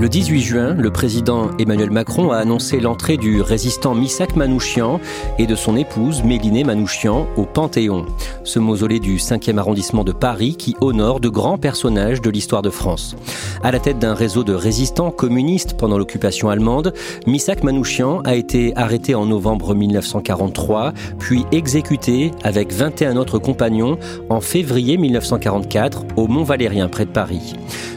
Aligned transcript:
Le 0.00 0.08
18 0.08 0.40
juin, 0.40 0.72
le 0.78 0.90
président 0.90 1.50
Emmanuel 1.58 1.90
Macron 1.90 2.30
a 2.30 2.38
annoncé 2.38 2.80
l'entrée 2.80 3.18
du 3.18 3.42
résistant 3.42 3.94
Missak 3.94 4.34
Manouchian 4.34 4.98
et 5.38 5.46
de 5.46 5.54
son 5.54 5.76
épouse 5.76 6.24
Mélinée 6.24 6.64
Manouchian 6.64 7.26
au 7.36 7.44
Panthéon, 7.44 8.06
ce 8.42 8.58
mausolée 8.58 8.98
du 8.98 9.18
5e 9.18 9.58
arrondissement 9.58 10.02
de 10.02 10.12
Paris 10.12 10.56
qui 10.56 10.74
honore 10.80 11.20
de 11.20 11.28
grands 11.28 11.58
personnages 11.58 12.22
de 12.22 12.30
l'histoire 12.30 12.62
de 12.62 12.70
France. 12.70 13.14
À 13.62 13.72
la 13.72 13.78
tête 13.78 13.98
d'un 13.98 14.14
réseau 14.14 14.42
de 14.42 14.54
résistants 14.54 15.10
communistes 15.10 15.76
pendant 15.76 15.98
l'occupation 15.98 16.48
allemande, 16.48 16.94
Missak 17.26 17.62
Manouchian 17.62 18.22
a 18.24 18.36
été 18.36 18.72
arrêté 18.76 19.14
en 19.14 19.26
novembre 19.26 19.74
1943, 19.74 20.94
puis 21.18 21.44
exécuté 21.52 22.30
avec 22.42 22.72
21 22.72 23.18
autres 23.18 23.38
compagnons 23.38 23.98
en 24.30 24.40
février 24.40 24.96
1944 24.96 26.04
au 26.16 26.26
Mont 26.26 26.44
Valérien 26.44 26.88
près 26.88 27.04
de 27.04 27.10
Paris. 27.10 27.54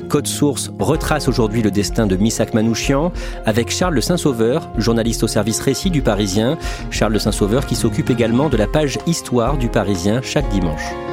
Code 0.10 0.28
Source 0.28 0.72
retrace 0.80 1.28
aujourd'hui 1.28 1.62
le 1.62 1.72
destin 1.72 2.08
de 2.08 2.16
Missak 2.16 2.54
Manouchian 2.54 3.12
avec 3.46 3.72
Charles 3.72 4.02
Saint-Sauveur, 4.02 4.70
journaliste 4.78 5.24
au 5.24 5.28
service 5.28 5.60
récit 5.60 5.90
du 5.90 6.02
Parisien. 6.02 6.58
Charles 6.92 7.20
Saint-Sauveur 7.20 7.66
qui 7.66 7.76
s'occupe 7.76 8.10
également 8.10 8.50
de 8.50 8.58
la 8.58 8.68
page 8.68 8.98
Histoire 9.08 9.58
du 9.58 9.70
Parisien 9.70 10.22
chaque 10.22 10.50
dimanche. 10.50 11.13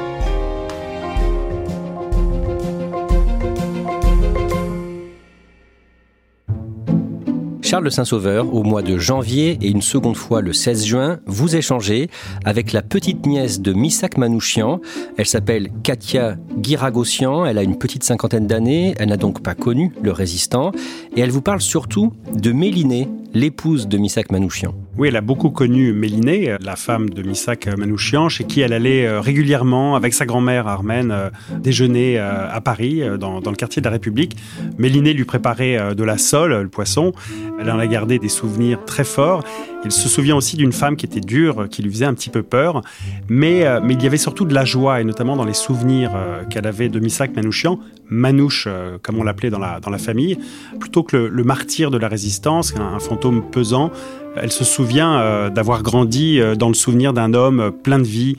Charles 7.71 7.85
de 7.85 7.89
Saint-Sauveur, 7.89 8.53
au 8.53 8.63
mois 8.63 8.81
de 8.81 8.97
janvier 8.97 9.57
et 9.61 9.69
une 9.69 9.81
seconde 9.81 10.17
fois 10.17 10.41
le 10.41 10.51
16 10.51 10.85
juin, 10.85 11.19
vous 11.25 11.55
échangez 11.55 12.09
avec 12.43 12.73
la 12.73 12.81
petite 12.81 13.25
nièce 13.25 13.61
de 13.61 13.71
Missak 13.71 14.17
Manouchian. 14.17 14.81
Elle 15.17 15.25
s'appelle 15.25 15.69
Katia 15.81 16.35
Giragossian, 16.61 17.45
elle 17.45 17.57
a 17.57 17.63
une 17.63 17.77
petite 17.77 18.03
cinquantaine 18.03 18.45
d'années, 18.45 18.93
elle 18.99 19.07
n'a 19.07 19.15
donc 19.15 19.41
pas 19.41 19.55
connu 19.55 19.93
le 20.01 20.11
résistant, 20.11 20.73
et 21.15 21.21
elle 21.21 21.31
vous 21.31 21.41
parle 21.41 21.61
surtout 21.61 22.11
de 22.33 22.51
Mélinée, 22.51 23.07
l'épouse 23.33 23.87
de 23.87 23.97
Missak 23.97 24.33
Manouchian. 24.33 24.73
Oui, 24.97 25.07
elle 25.07 25.15
a 25.15 25.21
beaucoup 25.21 25.49
connu 25.51 25.93
Mélinée, 25.93 26.57
la 26.59 26.75
femme 26.75 27.09
de 27.09 27.23
Missak 27.23 27.67
Manouchian, 27.77 28.27
chez 28.27 28.43
qui 28.43 28.59
elle 28.59 28.73
allait 28.73 29.07
euh, 29.07 29.21
régulièrement 29.21 29.95
avec 29.95 30.13
sa 30.13 30.25
grand-mère 30.25 30.67
armène 30.67 31.11
euh, 31.11 31.29
déjeuner 31.59 32.19
euh, 32.19 32.51
à 32.51 32.59
Paris, 32.59 33.01
dans, 33.17 33.39
dans, 33.39 33.51
le 33.51 33.55
quartier 33.55 33.81
de 33.81 33.85
la 33.85 33.91
République. 33.91 34.35
Mélinée 34.77 35.13
lui 35.13 35.23
préparait 35.23 35.95
de 35.95 36.03
la 36.03 36.17
sole, 36.17 36.61
le 36.61 36.67
poisson. 36.67 37.13
Elle 37.59 37.71
en 37.71 37.79
a 37.79 37.87
gardé 37.87 38.19
des 38.19 38.29
souvenirs 38.29 38.83
très 38.85 39.05
forts. 39.05 39.45
Il 39.83 39.91
se 39.91 40.07
souvient 40.09 40.35
aussi 40.35 40.57
d'une 40.57 40.71
femme 40.71 40.95
qui 40.95 41.05
était 41.05 41.19
dure, 41.19 41.67
qui 41.69 41.81
lui 41.81 41.91
faisait 41.91 42.05
un 42.05 42.13
petit 42.13 42.29
peu 42.29 42.43
peur, 42.43 42.81
mais, 43.29 43.65
mais 43.81 43.93
il 43.95 44.03
y 44.03 44.05
avait 44.05 44.17
surtout 44.17 44.45
de 44.45 44.53
la 44.53 44.63
joie, 44.63 45.01
et 45.01 45.03
notamment 45.03 45.35
dans 45.35 45.43
les 45.43 45.53
souvenirs 45.53 46.11
qu'elle 46.49 46.67
avait 46.67 46.89
de 46.89 46.99
Missak 46.99 47.35
Manouchian, 47.35 47.79
Manouche, 48.09 48.67
comme 49.01 49.17
on 49.17 49.23
l'appelait 49.23 49.49
dans 49.49 49.59
la, 49.59 49.79
dans 49.79 49.89
la 49.89 49.97
famille, 49.97 50.37
plutôt 50.79 51.01
que 51.03 51.17
le, 51.17 51.29
le 51.29 51.43
martyr 51.43 51.89
de 51.89 51.97
la 51.97 52.07
résistance, 52.07 52.73
un, 52.77 52.95
un 52.95 52.99
fantôme 52.99 53.43
pesant. 53.49 53.91
Elle 54.35 54.51
se 54.51 54.63
souvient 54.63 55.19
euh, 55.19 55.49
d'avoir 55.49 55.83
grandi 55.83 56.39
euh, 56.39 56.55
dans 56.55 56.69
le 56.69 56.73
souvenir 56.73 57.11
d'un 57.13 57.33
homme 57.33 57.59
euh, 57.59 57.71
plein 57.71 57.99
de 57.99 58.03
vie, 58.03 58.37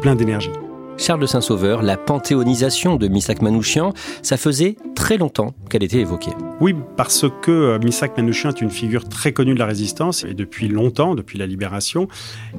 plein 0.00 0.14
d'énergie. 0.14 0.50
Charles 0.96 1.20
de 1.20 1.26
Saint-Sauveur, 1.26 1.82
la 1.82 1.96
panthéonisation 1.96 2.96
de 2.96 3.08
Missak 3.08 3.42
Manouchian, 3.42 3.92
ça 4.22 4.36
faisait 4.36 4.76
très 4.94 5.16
longtemps 5.16 5.54
qu'elle 5.68 5.82
était 5.82 5.98
évoquée. 5.98 6.30
Oui, 6.60 6.74
parce 6.96 7.26
que 7.42 7.78
Missak 7.82 8.16
Manouchian 8.16 8.50
est 8.50 8.60
une 8.60 8.70
figure 8.70 9.08
très 9.08 9.32
connue 9.32 9.54
de 9.54 9.58
la 9.58 9.66
résistance 9.66 10.24
et 10.24 10.34
depuis 10.34 10.68
longtemps, 10.68 11.14
depuis 11.14 11.38
la 11.38 11.46
libération. 11.46 12.08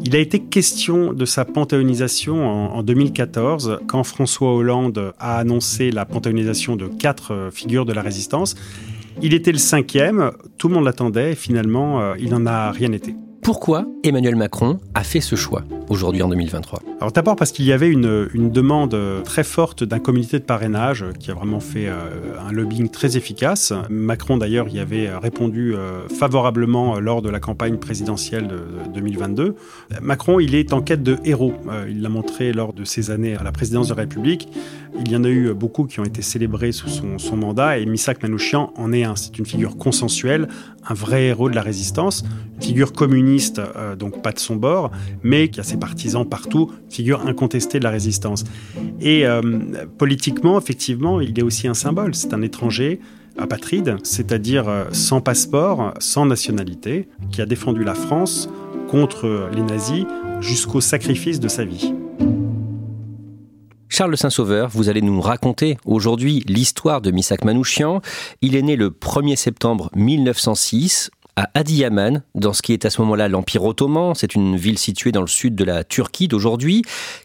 Il 0.04 0.16
a 0.16 0.20
été 0.20 0.40
question 0.40 1.14
de 1.14 1.26
sa 1.26 1.46
panthéonisation 1.46 2.46
en, 2.48 2.76
en 2.76 2.84
2014 2.84 3.80
quand 3.88 4.04
François 4.04 4.54
Hollande 4.54 5.14
a 5.18 5.38
annoncé 5.38 5.92
la 5.92 6.06
panthéonisation 6.06 6.76
de 6.76 6.88
quatre 6.88 7.50
figures 7.52 7.86
de 7.86 7.94
la 7.94 8.02
résistance. 8.02 8.56
Il 9.22 9.34
était 9.34 9.54
le 9.54 9.58
cinquième, 9.58 10.32
tout 10.58 10.68
le 10.68 10.74
monde 10.74 10.86
l'attendait 10.86 11.32
et 11.32 11.36
finalement, 11.36 12.02
euh, 12.02 12.16
il 12.20 12.32
n'en 12.32 12.46
a 12.46 12.72
rien 12.72 12.92
été. 12.92 13.16
Pourquoi 13.46 13.86
Emmanuel 14.04 14.36
Macron 14.36 14.80
a 14.96 15.04
fait 15.04 15.22
ce 15.22 15.36
choix 15.36 15.62
aujourd'hui 15.90 16.24
en 16.24 16.30
2023 16.30 16.82
Alors 17.00 17.12
d'abord 17.12 17.36
parce 17.36 17.52
qu'il 17.52 17.66
y 17.66 17.74
avait 17.74 17.90
une, 17.90 18.50
demande 18.50 18.98
très 19.24 19.44
forte 19.44 19.84
d'un 19.84 20.00
comité 20.00 20.40
de 20.40 20.44
parrainage 20.44 21.06
qui 21.20 21.30
a 21.30 21.36
vraiment 21.36 21.60
fait 21.60 21.88
euh, 21.88 22.40
un 22.44 22.52
lobbying 22.52 22.90
très 22.90 23.18
efficace. 23.18 23.72
Macron 23.88 24.38
d'ailleurs 24.38 24.68
y 24.70 24.80
avait 24.80 25.16
répondu 25.16 25.76
euh, 25.76 26.08
favorablement 26.08 27.00
lors 27.00 27.22
de 27.22 27.30
la 27.30 27.40
campagne 27.40 27.78
présidentielle 27.78 28.48
de, 28.48 28.88
de 28.88 28.94
2022. 28.96 29.56
Macron 30.02 30.40
il 30.40 30.56
est 30.56 30.74
en 30.74 30.82
quête 30.82 31.04
de 31.04 31.18
héros. 31.24 31.54
Euh, 31.70 31.86
il 31.88 32.02
l'a 32.02 32.10
montré 32.10 32.52
lors 32.52 32.74
de 32.74 32.84
ses 32.84 33.12
années 33.12 33.36
à 33.36 33.44
la 33.44 33.52
présidence 33.52 33.90
de 33.90 33.94
la 33.94 34.02
République. 34.02 34.50
Il 35.00 35.12
y 35.12 35.16
en 35.16 35.24
a 35.24 35.30
eu 35.30 35.54
beaucoup 35.54 35.86
qui 35.86 36.00
ont 36.00 36.06
été 36.06 36.22
célébrés 36.22 36.72
sous 36.72 36.88
son, 36.90 37.38
mandat 37.38 37.78
et 37.80 37.86
Missak 37.86 38.24
Manouchian 38.24 38.72
en 38.76 38.94
est 38.94 39.04
un. 39.04 39.16
C'est 39.16 39.38
une 39.38 39.46
figure 39.46 39.78
consensuelle, 39.78 40.48
un 40.88 40.94
vrai 40.94 41.26
héros 41.26 41.50
de 41.50 41.56
la 41.56 41.62
résistance, 41.62 42.24
une 42.56 42.62
figure 42.62 42.94
communiste 42.94 43.60
euh, 43.60 43.96
donc 43.96 44.22
pas 44.22 44.32
de 44.32 44.40
son 44.40 44.56
bord, 44.56 44.92
mais 45.22 45.50
qui 45.50 45.60
a 45.60 45.64
ses 45.64 45.78
partisans 45.78 46.28
partout, 46.28 46.72
figure 46.90 47.28
incontestée 47.28 47.80
de 47.80 47.84
la 47.84 47.90
résistance. 47.90 48.46
Et 49.02 49.26
euh, 49.26 49.42
politiquement, 49.98 50.58
effectivement, 50.58 51.20
il 51.20 51.38
est 51.38 51.44
aussi 51.44 51.68
un 51.68 51.74
symbole. 51.74 52.16
C'est 52.16 52.34
un 52.34 52.42
étranger 52.42 53.00
apatride, 53.38 53.98
c'est-à-dire 54.04 54.70
euh, 54.70 54.86
sans 54.92 55.20
passeport, 55.20 55.94
sans 56.00 56.26
nationalité, 56.26 57.10
qui 57.32 57.42
a 57.42 57.46
défendu 57.46 57.84
la 57.84 57.96
France 57.96 58.50
contre 58.88 59.50
les 59.54 59.62
nazis 59.62 60.06
jusqu'au 60.40 60.80
sacrifice 60.80 61.40
de 61.40 61.48
sa 61.48 61.66
vie. 61.66 61.94
Charles 63.98 64.18
Saint-Sauveur, 64.18 64.68
vous 64.68 64.90
allez 64.90 65.02
nous 65.02 65.22
raconter 65.22 65.78
aujourd'hui 65.86 66.44
l'histoire 66.50 67.00
de 67.00 67.12
Missak 67.12 67.46
Manouchian. 67.46 68.02
Il 68.42 68.58
est 68.58 68.62
né 68.62 68.76
le 68.76 68.90
1er 68.90 69.38
septembre 69.38 69.90
1906 69.96 71.12
à 71.38 71.50
Adiyaman, 71.54 72.22
dans 72.34 72.52
ce 72.52 72.62
qui 72.62 72.74
est 72.74 72.84
à 72.84 72.90
ce 72.90 73.00
moment-là 73.00 73.30
l'Empire 73.30 73.64
ottoman. 73.64 74.14
C'est 74.14 74.36
une 74.36 74.58
ville 74.58 74.78
située 74.78 75.14
dans 75.14 75.22
le 75.22 75.28
sud 75.28 75.56
de 75.56 75.64
la 75.64 75.86
Turquie 75.86 76.28
d'aujourd'hui. 76.28 76.82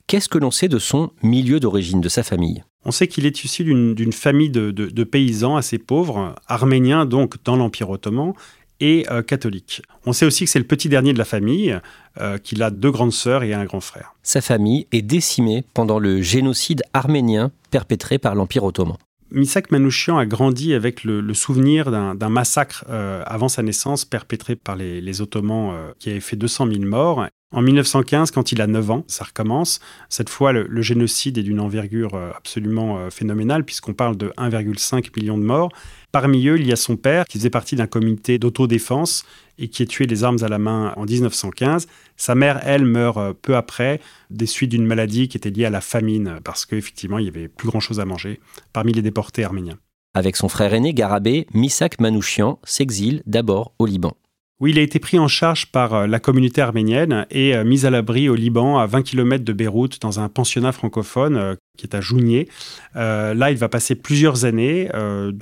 Qu'est-ce 0.06 0.28
que 0.28 0.38
l'on 0.38 0.52
sait 0.52 0.68
de 0.68 0.78
son 0.78 1.10
milieu 1.24 1.58
d'origine, 1.58 2.00
de 2.00 2.08
sa 2.08 2.22
famille? 2.22 2.62
On 2.84 2.92
sait 2.92 3.08
qu'il 3.08 3.26
est 3.26 3.42
issu 3.42 3.64
d'une 3.64 4.12
famille 4.12 4.50
de, 4.50 5.04
paysans 5.04 5.56
assez 5.56 5.78
pauvres, 5.78 6.36
arméniens 6.46 7.04
donc 7.04 7.34
dans 7.44 7.56
l'Empire 7.56 7.90
ottoman, 7.90 8.32
et 8.80 9.06
euh, 9.10 9.22
catholiques. 9.22 9.82
On 10.06 10.12
sait 10.12 10.26
aussi 10.26 10.44
que 10.44 10.50
c'est 10.50 10.58
le 10.58 10.64
petit 10.64 10.88
dernier 10.88 11.12
de 11.12 11.18
la 11.18 11.24
famille, 11.24 11.78
euh, 12.20 12.38
qu'il 12.38 12.62
a 12.62 12.70
deux 12.70 12.90
grandes 12.90 13.12
sœurs 13.12 13.42
et 13.42 13.54
un 13.54 13.64
grand 13.64 13.80
frère. 13.80 14.14
Sa 14.22 14.40
famille 14.40 14.86
est 14.92 15.02
décimée 15.02 15.64
pendant 15.74 15.98
le 15.98 16.22
génocide 16.22 16.82
arménien 16.92 17.52
perpétré 17.70 18.18
par 18.18 18.34
l'Empire 18.34 18.64
ottoman. 18.64 18.96
Misak 19.32 19.70
Manouchian 19.70 20.18
a 20.18 20.26
grandi 20.26 20.74
avec 20.74 21.04
le, 21.04 21.20
le 21.20 21.34
souvenir 21.34 21.90
d'un 21.90 22.28
massacre 22.28 22.84
euh, 22.90 23.22
avant 23.26 23.48
sa 23.48 23.62
naissance 23.62 24.04
perpétré 24.04 24.56
par 24.56 24.76
les, 24.76 25.00
les 25.00 25.20
Ottomans 25.20 25.70
euh, 25.72 25.92
qui 25.98 26.10
avait 26.10 26.20
fait 26.20 26.36
200 26.36 26.66
000 26.66 26.80
morts. 26.80 27.26
En 27.52 27.62
1915, 27.62 28.30
quand 28.30 28.52
il 28.52 28.60
a 28.60 28.66
9 28.66 28.90
ans, 28.90 29.04
ça 29.06 29.24
recommence. 29.24 29.80
Cette 30.08 30.28
fois, 30.28 30.52
le, 30.52 30.82
génocide 30.82 31.38
est 31.38 31.42
d'une 31.42 31.60
envergure 31.60 32.14
absolument 32.36 33.10
phénoménale, 33.10 33.64
puisqu'on 33.64 33.92
parle 33.92 34.16
de 34.16 34.28
1,5 34.36 35.10
million 35.16 35.36
de 35.36 35.42
morts. 35.42 35.70
Parmi 36.12 36.46
eux, 36.48 36.58
il 36.58 36.66
y 36.66 36.72
a 36.72 36.76
son 36.76 36.96
père, 36.96 37.24
qui 37.24 37.38
faisait 37.38 37.50
partie 37.50 37.76
d'un 37.76 37.86
comité 37.86 38.38
d'autodéfense 38.38 39.24
et 39.58 39.68
qui 39.68 39.82
est 39.82 39.86
tué 39.86 40.06
les 40.06 40.24
armes 40.24 40.42
à 40.42 40.48
la 40.48 40.58
main 40.58 40.92
en 40.96 41.04
1915. 41.04 41.86
Sa 42.16 42.34
mère, 42.34 42.60
elle, 42.64 42.84
meurt 42.84 43.18
euh, 43.18 43.32
peu 43.32 43.56
après 43.56 44.00
des 44.30 44.46
suites 44.46 44.70
d'une 44.70 44.86
maladie 44.86 45.28
qui 45.28 45.36
était 45.36 45.50
liée 45.50 45.66
à 45.66 45.70
la 45.70 45.80
famine, 45.80 46.40
parce 46.42 46.66
qu'effectivement, 46.66 47.18
il 47.18 47.26
y 47.26 47.28
avait 47.28 47.48
plus 47.48 47.68
grand-chose 47.68 48.00
à 48.00 48.04
manger 48.04 48.40
parmi 48.72 48.92
les 48.92 49.02
déportés 49.02 49.44
arméniens. 49.44 49.78
Avec 50.14 50.36
son 50.36 50.48
frère 50.48 50.74
aîné 50.74 50.92
Garabé, 50.92 51.46
Misak 51.54 52.00
Manouchian 52.00 52.58
s'exile 52.64 53.22
d'abord 53.26 53.74
au 53.78 53.86
Liban. 53.86 54.16
Oui, 54.60 54.72
il 54.72 54.78
a 54.78 54.82
été 54.82 54.98
pris 54.98 55.18
en 55.18 55.26
charge 55.26 55.66
par 55.66 55.94
euh, 55.94 56.06
la 56.06 56.20
communauté 56.20 56.60
arménienne 56.60 57.26
et 57.30 57.56
euh, 57.56 57.64
mis 57.64 57.86
à 57.86 57.90
l'abri 57.90 58.28
au 58.28 58.34
Liban, 58.34 58.78
à 58.78 58.84
20 58.84 59.02
km 59.02 59.42
de 59.42 59.54
Beyrouth, 59.54 59.98
dans 60.02 60.20
un 60.20 60.28
pensionnat 60.28 60.72
francophone 60.72 61.36
euh, 61.36 61.54
qui 61.78 61.86
est 61.86 61.94
à 61.94 62.02
Jounier. 62.02 62.46
là, 62.94 63.50
il 63.50 63.56
va 63.56 63.70
passer 63.70 63.94
plusieurs 63.94 64.44
années 64.44 64.90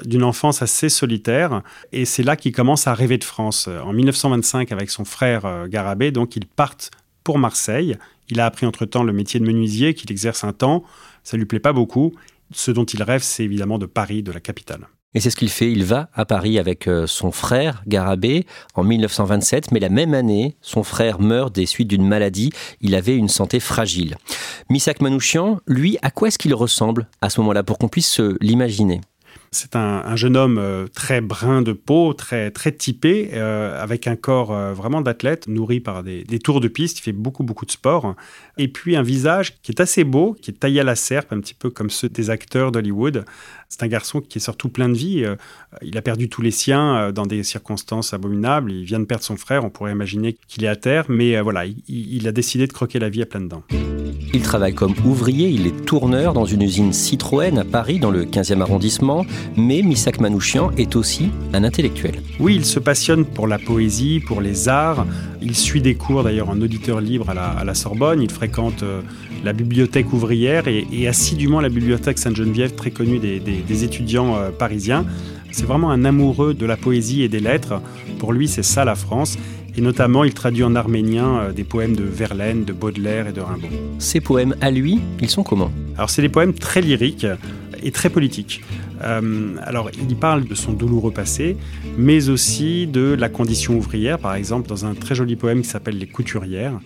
d'une 0.04 0.22
enfance 0.22 0.62
assez 0.62 0.88
solitaire 0.88 1.62
et 1.90 2.04
c'est 2.04 2.22
là 2.22 2.36
qu'il 2.36 2.52
commence 2.52 2.86
à 2.86 2.94
rêver 2.94 3.18
de 3.18 3.24
France. 3.24 3.68
En 3.68 3.92
1925, 3.92 4.70
avec 4.70 4.88
son 4.88 5.04
frère 5.04 5.66
Garabé, 5.68 6.12
donc 6.12 6.36
ils 6.36 6.46
partent 6.46 6.92
pour 7.24 7.40
Marseille. 7.40 7.96
Il 8.28 8.38
a 8.38 8.46
appris 8.46 8.66
entre-temps 8.66 9.02
le 9.02 9.12
métier 9.12 9.40
de 9.40 9.44
menuisier 9.44 9.94
qu'il 9.94 10.12
exerce 10.12 10.44
un 10.44 10.52
temps. 10.52 10.84
Ça 11.24 11.36
lui 11.36 11.44
plaît 11.44 11.58
pas 11.58 11.72
beaucoup. 11.72 12.14
Ce 12.52 12.70
dont 12.70 12.84
il 12.84 13.02
rêve, 13.02 13.22
c'est 13.22 13.42
évidemment 13.42 13.78
de 13.78 13.86
Paris, 13.86 14.22
de 14.22 14.30
la 14.30 14.38
capitale. 14.38 14.86
Et 15.14 15.20
c'est 15.20 15.30
ce 15.30 15.36
qu'il 15.36 15.48
fait. 15.48 15.72
Il 15.72 15.84
va 15.84 16.10
à 16.12 16.26
Paris 16.26 16.58
avec 16.58 16.86
euh, 16.86 17.06
son 17.06 17.32
frère 17.32 17.82
Garabé 17.86 18.46
en 18.74 18.84
1927, 18.84 19.72
mais 19.72 19.80
la 19.80 19.88
même 19.88 20.12
année, 20.12 20.56
son 20.60 20.82
frère 20.82 21.18
meurt 21.18 21.54
des 21.54 21.66
suites 21.66 21.88
d'une 21.88 22.06
maladie. 22.06 22.52
Il 22.80 22.94
avait 22.94 23.16
une 23.16 23.28
santé 23.28 23.58
fragile. 23.58 24.16
Misak 24.68 25.00
Manouchian, 25.00 25.60
lui, 25.66 25.98
à 26.02 26.10
quoi 26.10 26.28
est-ce 26.28 26.38
qu'il 26.38 26.54
ressemble 26.54 27.08
à 27.22 27.30
ce 27.30 27.40
moment-là 27.40 27.62
pour 27.62 27.78
qu'on 27.78 27.88
puisse 27.88 28.20
l'imaginer? 28.40 29.00
C'est 29.50 29.76
un, 29.76 30.16
jeune 30.16 30.36
homme 30.36 30.58
euh, 30.58 30.86
très 30.94 31.20
brun 31.20 31.62
de 31.62 31.72
peau, 31.72 32.12
très, 32.12 32.50
très 32.50 32.72
typé, 32.72 33.30
euh, 33.32 33.82
avec 33.82 34.06
un 34.06 34.16
corps 34.16 34.52
euh, 34.52 34.72
vraiment 34.72 35.00
d'athlète, 35.00 35.48
nourri 35.48 35.80
par 35.80 36.02
des, 36.02 36.24
tours 36.38 36.60
de 36.60 36.68
piste. 36.68 36.98
Il 36.98 37.02
fait 37.02 37.12
beaucoup, 37.12 37.42
beaucoup 37.42 37.64
de 37.64 37.70
sport. 37.70 38.14
Et 38.58 38.68
puis 38.68 38.96
un 38.96 39.02
visage 39.02 39.60
qui 39.62 39.72
est 39.72 39.80
assez 39.80 40.04
beau, 40.04 40.36
qui 40.40 40.50
est 40.50 40.54
taillé 40.54 40.80
à 40.80 40.84
la 40.84 40.96
serpe, 40.96 41.32
un 41.32 41.40
petit 41.40 41.54
peu 41.54 41.70
comme 41.70 41.90
ceux 41.90 42.08
des 42.08 42.30
acteurs 42.30 42.72
d'Hollywood. 42.72 43.24
C'est 43.68 43.82
un 43.82 43.88
garçon 43.88 44.20
qui 44.20 44.38
est 44.38 44.40
surtout 44.40 44.68
plein 44.68 44.88
de 44.88 44.96
vie. 44.96 45.24
il 45.82 45.98
a 45.98 46.02
perdu 46.02 46.28
tous 46.28 46.40
les 46.40 46.50
siens 46.50 47.12
dans 47.12 47.26
des 47.26 47.42
circonstances 47.42 48.14
abominables. 48.14 48.72
Il 48.72 48.84
vient 48.84 48.98
de 48.98 49.04
perdre 49.04 49.24
son 49.24 49.36
frère. 49.36 49.64
On 49.64 49.70
pourrait 49.70 49.92
imaginer 49.92 50.36
qu'il 50.48 50.64
est 50.64 50.68
à 50.68 50.76
terre. 50.76 51.04
Mais 51.08 51.38
voilà, 51.42 51.64
il, 51.66 52.26
a 52.26 52.32
décidé 52.32 52.66
de 52.66 52.72
croquer 52.72 52.98
la 52.98 53.10
vie 53.10 53.22
à 53.22 53.26
pleines 53.26 53.48
dents. 53.48 53.64
Il 54.34 54.42
travaille 54.42 54.74
comme 54.74 54.94
ouvrier, 55.04 55.48
il 55.48 55.66
est 55.66 55.84
tourneur 55.86 56.34
dans 56.34 56.44
une 56.44 56.62
usine 56.62 56.92
Citroën 56.92 57.58
à 57.58 57.64
Paris, 57.64 57.98
dans 57.98 58.10
le 58.10 58.24
15e 58.24 58.60
arrondissement, 58.60 59.24
mais 59.56 59.82
Misak 59.82 60.20
Manouchian 60.20 60.70
est 60.76 60.96
aussi 60.96 61.30
un 61.52 61.64
intellectuel. 61.64 62.22
Oui, 62.40 62.54
il 62.56 62.64
se 62.64 62.78
passionne 62.78 63.24
pour 63.24 63.46
la 63.46 63.58
poésie, 63.58 64.20
pour 64.20 64.40
les 64.40 64.68
arts. 64.68 65.06
Il 65.42 65.54
suit 65.54 65.80
des 65.80 65.94
cours 65.94 66.22
d'ailleurs 66.22 66.50
en 66.50 66.60
auditeur 66.60 67.00
libre 67.00 67.30
à 67.30 67.64
la, 67.64 67.74
Sorbonne. 67.74 68.22
Il 68.22 68.30
fréquente 68.30 68.82
euh, 68.82 69.00
la 69.44 69.52
bibliothèque 69.52 70.12
ouvrière 70.12 70.64
et, 70.68 71.06
assidûment 71.06 71.60
la 71.60 71.68
bibliothèque 71.68 72.18
Sainte-Geneviève, 72.18 72.74
très 72.74 72.90
connue 72.90 73.18
des, 73.18 73.84
étudiants 73.84 74.36
euh, 74.36 74.50
parisiens. 74.50 75.04
C'est 75.50 75.66
vraiment 75.66 75.90
un 75.90 76.04
amoureux 76.04 76.54
de 76.54 76.66
la 76.66 76.76
poésie 76.76 77.22
et 77.22 77.28
des 77.28 77.40
lettres. 77.40 77.80
Pour 78.18 78.32
lui, 78.32 78.48
c'est 78.48 78.62
ça 78.62 78.84
la 78.84 78.94
France. 78.94 79.38
Et 79.76 79.80
notamment, 79.80 80.24
il 80.24 80.34
traduit 80.34 80.64
en 80.64 80.74
arménien 80.74 81.38
euh, 81.38 81.52
des 81.52 81.62
poèmes 81.62 81.94
de 81.94 82.02
Verlaine, 82.02 82.64
de 82.64 82.72
Baudelaire 82.72 83.28
et 83.28 83.32
de 83.32 83.40
Rimbaud. 83.40 83.68
Ces 83.98 84.20
poèmes 84.20 84.56
à 84.60 84.70
lui, 84.70 84.98
ils 85.20 85.30
sont 85.30 85.44
comment 85.44 85.70
Alors, 85.96 86.10
c'est 86.10 86.22
des 86.22 86.28
poèmes 86.28 86.52
très 86.52 86.80
lyriques 86.80 87.26
et 87.82 87.92
très 87.92 88.10
politiques. 88.10 88.62
Euh, 89.02 89.56
alors, 89.62 89.90
il 89.90 90.10
y 90.10 90.14
parle 90.14 90.44
de 90.44 90.54
son 90.54 90.72
douloureux 90.72 91.12
passé, 91.12 91.56
mais 91.96 92.28
aussi 92.28 92.86
de 92.86 93.14
la 93.18 93.28
condition 93.28 93.76
ouvrière, 93.76 94.18
par 94.18 94.34
exemple, 94.34 94.68
dans 94.68 94.84
un 94.86 94.94
très 94.94 95.14
joli 95.14 95.36
poème 95.36 95.62
qui 95.62 95.68
s'appelle 95.68 95.98
Les 95.98 96.06
couturières. 96.06 96.78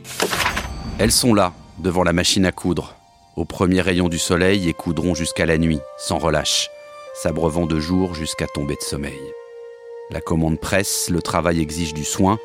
Elles 0.98 1.12
sont 1.12 1.34
là, 1.34 1.52
devant 1.82 2.04
la 2.04 2.12
machine 2.12 2.46
à 2.46 2.52
coudre, 2.52 2.96
au 3.36 3.44
premier 3.44 3.80
rayon 3.80 4.08
du 4.08 4.18
soleil 4.18 4.68
et 4.68 4.72
coudront 4.72 5.14
jusqu'à 5.14 5.46
la 5.46 5.58
nuit, 5.58 5.80
sans 5.98 6.18
relâche, 6.18 6.68
s'abreuvant 7.14 7.66
de 7.66 7.80
jour 7.80 8.14
jusqu'à 8.14 8.46
tomber 8.46 8.74
de 8.74 8.82
sommeil. 8.82 9.20
La 10.10 10.20
commande 10.20 10.60
presse, 10.60 11.08
le 11.10 11.22
travail 11.22 11.60
exige 11.60 11.94
du 11.94 12.04
soin, 12.04 12.38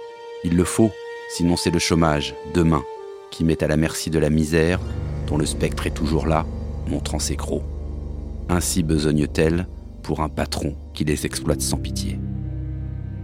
il 0.44 0.56
le 0.56 0.64
faut, 0.64 0.92
sinon 1.36 1.58
c'est 1.58 1.72
le 1.72 1.80
chômage, 1.80 2.36
demain, 2.54 2.84
qui 3.32 3.44
met 3.44 3.62
à 3.64 3.68
la 3.68 3.78
merci 3.78 4.10
de 4.10 4.20
la 4.20 4.30
misère, 4.30 4.80
dont 5.28 5.38
le 5.38 5.46
spectre 5.46 5.86
est 5.88 5.94
toujours 5.94 6.28
là, 6.28 6.46
montrant 6.88 7.20
ses 7.20 7.36
crocs. 7.36 7.64
Ainsi 8.50 8.84
besogne-t-elle 8.84 9.68
pour 10.04 10.22
un 10.22 10.30
patron 10.30 10.76
qui 10.94 11.04
les 11.04 11.26
exploite 11.26 11.62
sans 11.62 11.78
pitié. 11.78 12.20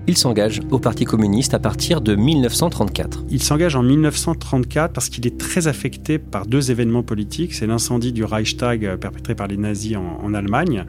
Il 0.06 0.18
s'engage 0.18 0.60
au 0.70 0.80
Parti 0.80 1.06
communiste 1.06 1.54
à 1.54 1.60
partir 1.60 2.02
de 2.02 2.14
1934. 2.14 3.24
Il 3.30 3.42
s'engage 3.42 3.78
en 3.78 3.84
1934 3.84 4.92
parce 4.92 5.08
qu'il 5.08 5.26
est 5.26 5.40
très 5.40 5.70
affecté 5.70 6.20
par 6.20 6.46
deux 6.46 6.72
événements 6.72 7.04
politiques. 7.04 7.54
C'est 7.54 7.68
l'incendie 7.68 8.12
du 8.12 8.26
Reichstag 8.26 8.98
perpétré 8.98 9.34
par 9.34 9.48
les 9.48 9.56
nazis 9.56 9.96
en, 9.96 10.34
Allemagne 10.34 10.84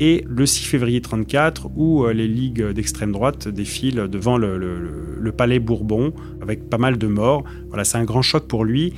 et 0.00 0.24
le 0.26 0.46
6 0.46 0.64
février 0.64 1.00
1934 1.00 1.68
où 1.76 2.04
euh, 2.04 2.14
les 2.14 2.26
ligues 2.26 2.70
d'extrême 2.70 3.12
droite 3.12 3.48
défilent 3.48 4.08
devant 4.08 4.38
le, 4.38 5.30
palais 5.36 5.58
Bourbon 5.58 6.14
avec 6.40 6.70
pas 6.70 6.78
mal 6.78 6.96
de 6.96 7.06
morts. 7.06 7.44
Voilà, 7.68 7.84
c'est 7.84 7.98
un 7.98 8.04
grand 8.04 8.22
choc 8.22 8.48
pour 8.48 8.64
lui 8.64 8.94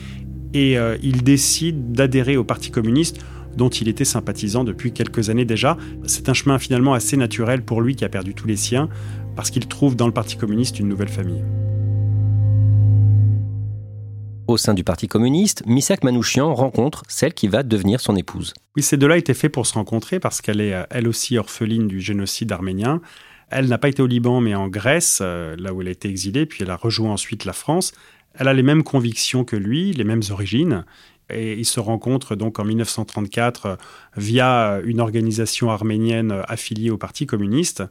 et 0.55 0.79
euh, 0.79 0.97
il 1.03 1.25
décide 1.25 1.91
d'adhérer 1.91 2.37
au 2.37 2.45
Parti 2.45 2.71
communiste 2.71 3.19
dont 3.57 3.69
il 3.69 3.89
était 3.89 4.05
sympathisant 4.05 4.65
depuis 4.65 4.93
quelques 4.93 5.31
années 5.31 5.45
déjà. 5.45 5.77
C'est 6.05 6.29
un 6.29 6.35
chemin 6.35 6.59
finalement 6.59 6.95
assez 6.95 7.17
naturel 7.17 7.63
pour 7.63 7.81
lui 7.81 7.97
qui 7.97 8.05
a 8.05 8.09
perdu 8.09 8.35
tous 8.35 8.47
les 8.47 8.57
siens 8.57 8.89
parce 9.35 9.51
qu'il 9.51 9.67
trouve 9.67 9.97
dans 9.97 10.07
le 10.07 10.13
Parti 10.13 10.37
communiste 10.37 10.79
une 10.81 10.89
nouvelle 10.89 11.09
famille. 11.09 11.43
Au 14.47 14.57
sein 14.57 14.75
du 14.75 14.85
Parti 14.85 15.09
communiste, 15.09 15.65
Misak 15.67 16.05
Manouchian 16.05 16.55
rencontre 16.55 17.03
celle 17.09 17.35
qui 17.35 17.49
va 17.49 17.65
devenir 17.65 18.01
son 18.01 18.15
épouse. 18.15 18.55
Oui, 18.77 18.83
ces 18.83 18.97
deux-là 18.97 19.17
étaient 19.17 19.35
faits 19.35 19.51
pour 19.51 19.67
se 19.67 19.75
rencontrer 19.75 20.21
parce 20.21 20.41
qu'elle 20.41 20.61
est 20.61 20.75
elle 20.91 21.09
aussi 21.09 21.37
orpheline 21.37 21.89
du 21.89 22.01
génocide 22.01 22.53
arménien. 22.53 23.01
Elle 23.51 23.67
n'a 23.67 23.79
pas 23.79 23.89
été 23.89 24.03
au 24.03 24.07
Liban 24.07 24.41
mais 24.41 24.55
en 24.55 24.69
Grèce, 24.69 25.19
euh, 25.21 25.57
là 25.59 25.73
où 25.73 25.81
elle 25.81 25.89
a 25.89 25.93
été 25.93 26.09
exilée, 26.09 26.47
puis 26.47 26.63
elle 26.63 26.71
a 26.71 26.77
rejoint 26.77 27.13
ensuite 27.13 27.45
la 27.45 27.53
France. 27.53 27.93
Elle 28.35 28.49
a 28.49 28.55
les 28.55 28.63
mêmes 28.63 28.85
convictions 28.85 29.45
que 29.45 29.57
lui, 29.57 29.93
les 29.93 30.05
mêmes 30.05 30.23
origines, 30.31 30.85
et 31.31 31.55
ils 31.55 31.65
se 31.65 31.81
rencontrent 31.81 32.37
donc 32.37 32.59
en 32.59 32.65
1934 32.65 33.67
euh, 33.67 33.77
via 34.17 34.81
une 34.85 35.01
organisation 35.01 35.71
arménienne 35.71 36.43
affiliée 36.49 36.91
au 36.91 36.99
Parti 36.99 37.27
communiste. 37.27 37.83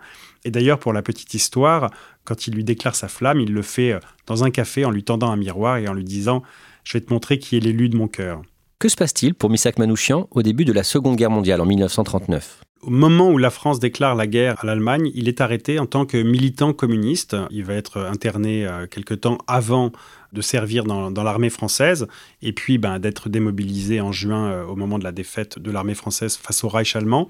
Et 0.44 0.52
d'ailleurs, 0.52 0.80
pour 0.80 0.94
la 0.94 1.02
petite 1.02 1.34
histoire, 1.34 1.92
quand 2.24 2.48
il 2.48 2.54
lui 2.54 2.64
déclare 2.64 2.96
sa 2.96 3.08
flamme, 3.08 3.39
il 3.39 3.54
le 3.54 3.62
fait 3.62 3.94
euh, 3.94 4.00
dans 4.27 4.44
un 4.44 4.51
café 4.51 4.86
en 4.86 4.92
lui 4.92 5.04
tendant 5.04 5.32
un 5.32 5.38
miroir 5.38 5.77
et 5.77 5.88
en 5.88 5.94
lui 5.94 6.06
disant⁇ 6.06 6.38
Je 6.84 6.94
vais 6.94 7.01
te 7.01 7.12
montrer 7.12 7.39
qui 7.39 7.58
est 7.58 7.60
l'élu 7.60 7.89
de 7.89 7.98
mon 7.98 8.08
cœur⁇ 8.08 8.42
Que 8.80 8.89
se 8.89 8.96
passe-t-il 8.96 9.34
pour 9.34 9.50
Misak 9.50 9.80
Manouchian 9.80 10.27
au 10.32 10.42
début 10.42 10.65
de 10.65 10.74
la 10.74 10.84
Seconde 10.84 11.18
Guerre 11.18 11.32
mondiale 11.32 11.62
en 11.62 11.65
1939 11.65 12.62
au 12.86 12.92
moment 12.92 13.32
où 13.32 13.39
la 13.39 13.50
France 13.50 13.80
déclare 13.80 14.13
la 14.13 14.27
guerre 14.27 14.58
à 14.60 14.68
l'Allemagne, 14.68 15.10
il 15.15 15.27
est 15.27 15.42
arrêté 15.42 15.80
en 15.80 15.88
tant 15.88 16.06
que 16.06 16.18
militant 16.18 16.72
communiste. 16.72 17.36
Il 17.50 17.63
va 17.63 17.74
être 17.74 18.00
interné 18.00 18.68
euh, 18.68 18.86
quelque 18.86 19.15
temps 19.15 19.39
avant 19.48 19.92
de 20.34 20.42
servir 20.42 20.84
dans, 20.84 21.10
l'armée 21.24 21.50
française 21.50 22.06
et 22.44 22.54
puis 22.54 22.77
ben, 22.77 23.00
d'être 23.00 23.27
démobilisé 23.27 24.01
en 24.01 24.12
juin 24.12 24.51
euh, 24.51 24.65
au 24.65 24.75
moment 24.75 25.00
de 25.00 25.04
la 25.04 25.12
défaite 25.12 25.58
de 25.58 25.72
l'armée 25.72 25.96
française 25.96 26.38
face 26.38 26.63
au 26.63 26.70
Reich 26.70 26.96
allemand. 26.96 27.27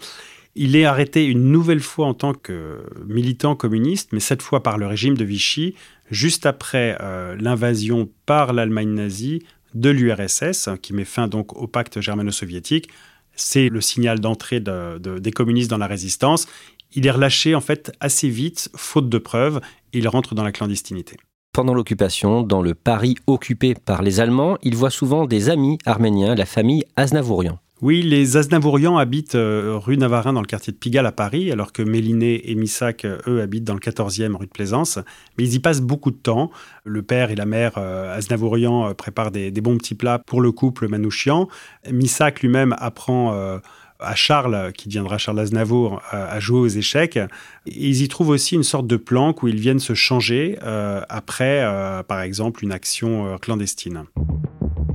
Il 0.55 0.75
est 0.75 0.83
arrêté 0.83 1.25
une 1.25 1.51
nouvelle 1.51 1.81
fois 1.81 2.07
en 2.07 2.13
tant 2.13 2.33
que 2.33 2.83
militant 3.07 3.55
communiste, 3.55 4.11
mais 4.11 4.19
cette 4.19 4.41
fois 4.41 4.61
par 4.61 4.77
le 4.77 4.87
régime 4.87 5.15
de 5.15 5.23
Vichy, 5.23 5.75
juste 6.11 6.45
après 6.45 6.97
euh, 6.99 7.37
l'invasion 7.39 8.09
par 8.25 8.51
l'Allemagne 8.51 8.93
nazie 8.93 9.41
de 9.73 9.89
l'URSS, 9.89 10.69
qui 10.81 10.93
met 10.93 11.05
fin 11.05 11.29
donc 11.29 11.55
au 11.55 11.67
pacte 11.67 12.01
germano-soviétique. 12.01 12.89
C'est 13.35 13.69
le 13.69 13.81
signal 13.81 14.19
d'entrée 14.19 14.59
des 14.61 15.31
communistes 15.31 15.69
dans 15.69 15.77
la 15.77 15.87
résistance. 15.87 16.47
Il 16.93 17.05
est 17.05 17.11
relâché 17.11 17.55
en 17.55 17.61
fait 17.61 17.91
assez 17.99 18.29
vite, 18.29 18.69
faute 18.75 19.09
de 19.09 19.17
preuves, 19.17 19.59
et 19.93 19.99
il 19.99 20.07
rentre 20.07 20.35
dans 20.35 20.43
la 20.43 20.51
clandestinité. 20.51 21.17
Pendant 21.51 21.73
l'occupation, 21.73 22.41
dans 22.41 22.61
le 22.61 22.75
Paris 22.75 23.15
occupé 23.27 23.75
par 23.75 24.01
les 24.01 24.19
Allemands, 24.19 24.57
il 24.61 24.75
voit 24.75 24.89
souvent 24.89 25.25
des 25.25 25.49
amis 25.49 25.77
arméniens, 25.85 26.35
la 26.35 26.45
famille 26.45 26.83
Aznavourian. 26.97 27.59
Oui, 27.85 28.01
les 28.01 28.35
Aznavourians 28.35 28.97
habitent 28.97 29.35
euh, 29.35 29.77
rue 29.77 29.95
Navarin 29.95 30.33
dans 30.33 30.41
le 30.41 30.47
quartier 30.47 30.73
de 30.73 30.77
Pigalle 30.77 31.05
à 31.05 31.11
Paris, 31.11 31.51
alors 31.51 31.71
que 31.71 31.83
Méliné 31.83 32.49
et 32.49 32.55
Missak, 32.55 33.05
euh, 33.05 33.19
eux, 33.27 33.41
habitent 33.43 33.63
dans 33.63 33.75
le 33.75 33.79
14e 33.79 34.35
rue 34.35 34.47
de 34.47 34.51
Plaisance. 34.51 34.97
Mais 35.37 35.43
ils 35.43 35.53
y 35.53 35.59
passent 35.59 35.81
beaucoup 35.81 36.09
de 36.09 36.15
temps. 36.15 36.49
Le 36.83 37.03
père 37.03 37.29
et 37.29 37.35
la 37.35 37.45
mère 37.45 37.73
euh, 37.77 38.17
Aznavourian 38.17 38.95
préparent 38.95 39.29
des, 39.29 39.51
bons 39.51 39.77
petits 39.77 39.93
plats 39.93 40.17
pour 40.25 40.41
le 40.41 40.51
couple 40.51 40.87
Manouchian. 40.87 41.47
Missak 41.91 42.41
lui-même 42.41 42.73
apprend 42.79 43.59
à 43.99 44.15
Charles, 44.15 44.73
qui 44.73 44.87
deviendra 44.87 45.19
Charles 45.19 45.41
Aznavour, 45.41 46.01
à 46.09 46.39
jouer 46.39 46.61
aux 46.61 46.67
échecs. 46.67 47.19
ils 47.67 48.01
y 48.01 48.07
trouvent 48.07 48.29
aussi 48.29 48.55
une 48.55 48.63
sorte 48.63 48.87
de 48.87 48.97
planque 48.97 49.43
où 49.43 49.47
ils 49.47 49.59
viennent 49.59 49.79
se 49.79 49.93
changer 49.93 50.57
après, 50.61 51.63
par 52.07 52.21
exemple, 52.21 52.63
une 52.63 52.71
action 52.71 53.37
clandestine. 53.39 54.05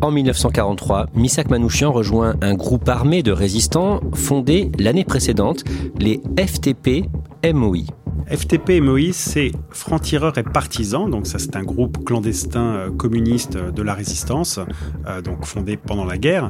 En 0.03 0.11
1943, 0.11 1.07
Misak 1.15 1.51
Manouchian 1.51 1.93
rejoint 1.93 2.35
un 2.41 2.55
groupe 2.55 2.89
armé 2.89 3.23
de 3.23 3.33
résistants 3.33 4.01
fondé 4.15 4.71
l'année 4.79 5.05
précédente, 5.05 5.65
les 5.99 6.21
FTP-MOI. 6.37 7.85
FTP 8.31 8.81
MOI, 8.81 9.13
c'est 9.13 9.51
francs-tireurs 9.71 10.39
et 10.39 10.45
partisans, 10.45 11.11
donc 11.11 11.27
ça 11.27 11.41
c'est 11.41 11.57
un 11.57 11.65
groupe 11.65 12.05
clandestin 12.05 12.75
euh, 12.75 12.91
communiste 12.91 13.57
de 13.57 13.83
la 13.83 13.93
résistance, 13.93 14.61
euh, 15.09 15.21
donc 15.21 15.45
fondé 15.45 15.77
pendant 15.77 16.05
la 16.05 16.17
guerre. 16.17 16.47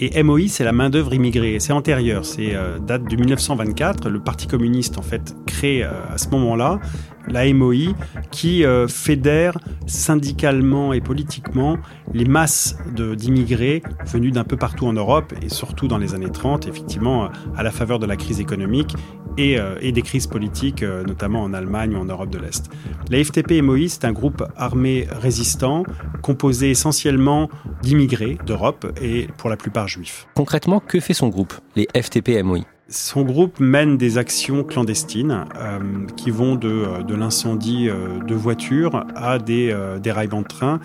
Et 0.00 0.20
MOI, 0.24 0.48
c'est 0.48 0.64
la 0.64 0.72
main-d'œuvre 0.72 1.14
immigrée, 1.14 1.58
c'est 1.60 1.72
antérieur, 1.72 2.24
c'est 2.24 2.56
euh, 2.56 2.80
date 2.80 3.08
de 3.08 3.14
1924. 3.14 4.08
Le 4.08 4.20
Parti 4.20 4.48
communiste 4.48 4.98
en 4.98 5.02
fait 5.02 5.36
crée 5.46 5.84
à 5.84 6.18
ce 6.18 6.28
moment-là 6.30 6.80
la 7.28 7.52
MOI, 7.52 7.94
qui 8.30 8.64
euh, 8.64 8.88
fédère 8.88 9.58
syndicalement 9.86 10.92
et 10.92 11.00
politiquement 11.00 11.76
les 12.12 12.24
masses 12.24 12.76
d'immigrés 13.16 13.82
venus 14.06 14.32
d'un 14.32 14.44
peu 14.44 14.56
partout 14.56 14.86
en 14.86 14.92
Europe 14.92 15.32
et 15.42 15.48
surtout 15.48 15.88
dans 15.88 15.98
les 15.98 16.14
années 16.14 16.30
30, 16.30 16.66
effectivement, 16.66 17.30
à 17.56 17.62
la 17.62 17.70
faveur 17.70 17.98
de 17.98 18.06
la 18.06 18.16
crise 18.16 18.40
économique 18.40 18.94
et, 19.36 19.58
euh, 19.58 19.78
des 19.90 20.02
crises 20.02 20.26
politiques, 20.26 20.82
euh, 20.82 21.04
notamment 21.04 21.42
en 21.42 21.52
Allemagne 21.52 21.94
ou 21.94 21.98
en 21.98 22.04
Europe 22.04 22.30
de 22.30 22.38
l'Est. 22.38 22.70
La 23.10 23.22
FTP 23.22 23.62
MOI, 23.62 23.88
c'est 23.88 24.04
un 24.04 24.12
groupe 24.12 24.44
armé 24.56 25.06
résistant 25.10 25.84
composé 26.22 26.70
essentiellement 26.70 27.48
d'immigrés 27.82 28.38
d'Europe 28.46 28.86
et 29.00 29.28
pour 29.36 29.50
la 29.50 29.56
plupart 29.56 29.88
juifs. 29.88 30.26
Concrètement, 30.34 30.80
que 30.80 31.00
fait 31.00 31.14
son 31.14 31.28
groupe, 31.28 31.54
les 31.76 31.88
FTP 31.94 32.42
MOI 32.42 32.60
son 32.90 33.22
groupe 33.22 33.60
mène 33.60 33.96
des 33.96 34.18
actions 34.18 34.64
clandestines 34.64 35.44
euh, 35.56 35.78
qui 36.16 36.30
vont 36.30 36.56
de, 36.56 36.68
euh, 36.68 37.02
de 37.02 37.14
l'incendie 37.14 37.88
euh, 37.88 38.18
de 38.18 38.34
voitures 38.34 39.04
à 39.14 39.38
des 39.38 39.74
déraillements 40.02 40.42
de 40.42 40.48
train 40.48 40.80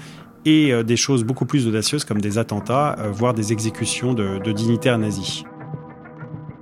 et 0.46 0.84
des 0.84 0.96
choses 0.96 1.24
beaucoup 1.24 1.46
plus 1.48 1.68
audacieuses 1.68 2.06
comme 2.06 2.22
des 2.22 2.38
attentats, 2.38 2.96
voire 3.12 3.34
des 3.34 3.52
exécutions 3.52 4.14
de, 4.14 4.38
de 4.38 4.52
dignitaires 4.52 5.00
nazis. 5.00 5.44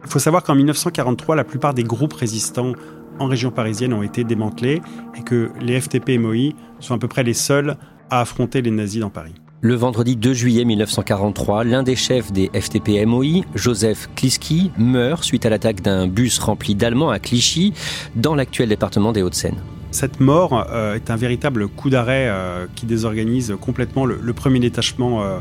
Il 0.05 0.09
faut 0.09 0.19
savoir 0.19 0.41
qu'en 0.41 0.55
1943, 0.55 1.35
la 1.35 1.43
plupart 1.43 1.73
des 1.73 1.83
groupes 1.83 2.13
résistants 2.13 2.71
en 3.19 3.27
région 3.27 3.51
parisienne 3.51 3.91
ont 3.93 4.01
été 4.01 4.23
démantelés 4.23 4.81
et 5.17 5.23
que 5.23 5.51
les 5.59 5.81
FTP 5.81 6.17
MOI 6.17 6.53
sont 6.79 6.95
à 6.95 6.97
peu 6.97 7.09
près 7.09 7.23
les 7.23 7.33
seuls 7.33 7.75
à 8.09 8.21
affronter 8.21 8.61
les 8.61 8.71
nazis 8.71 9.01
dans 9.01 9.09
Paris. 9.09 9.35
Le 9.65 9.75
vendredi 9.75 10.17
2 10.17 10.33
juillet 10.33 10.65
1943, 10.65 11.63
l'un 11.63 11.83
des 11.83 11.95
chefs 11.95 12.33
des 12.33 12.49
FTP-MOI, 12.53 13.45
Joseph 13.55 14.09
Kliski, 14.13 14.71
meurt 14.77 15.23
suite 15.23 15.45
à 15.45 15.49
l'attaque 15.49 15.79
d'un 15.79 16.05
bus 16.05 16.37
rempli 16.39 16.75
d'Allemands 16.75 17.11
à 17.11 17.19
Clichy, 17.19 17.73
dans 18.13 18.35
l'actuel 18.35 18.67
département 18.67 19.13
des 19.13 19.21
Hauts-de-Seine. 19.21 19.55
Cette 19.91 20.19
mort 20.19 20.67
euh, 20.69 20.95
est 20.95 21.09
un 21.09 21.15
véritable 21.15 21.69
coup 21.69 21.89
d'arrêt 21.89 22.27
euh, 22.27 22.65
qui 22.75 22.85
désorganise 22.85 23.55
complètement 23.61 24.05
le, 24.05 24.33
premier 24.33 24.59
détachement 24.59 25.23
euh, 25.23 25.39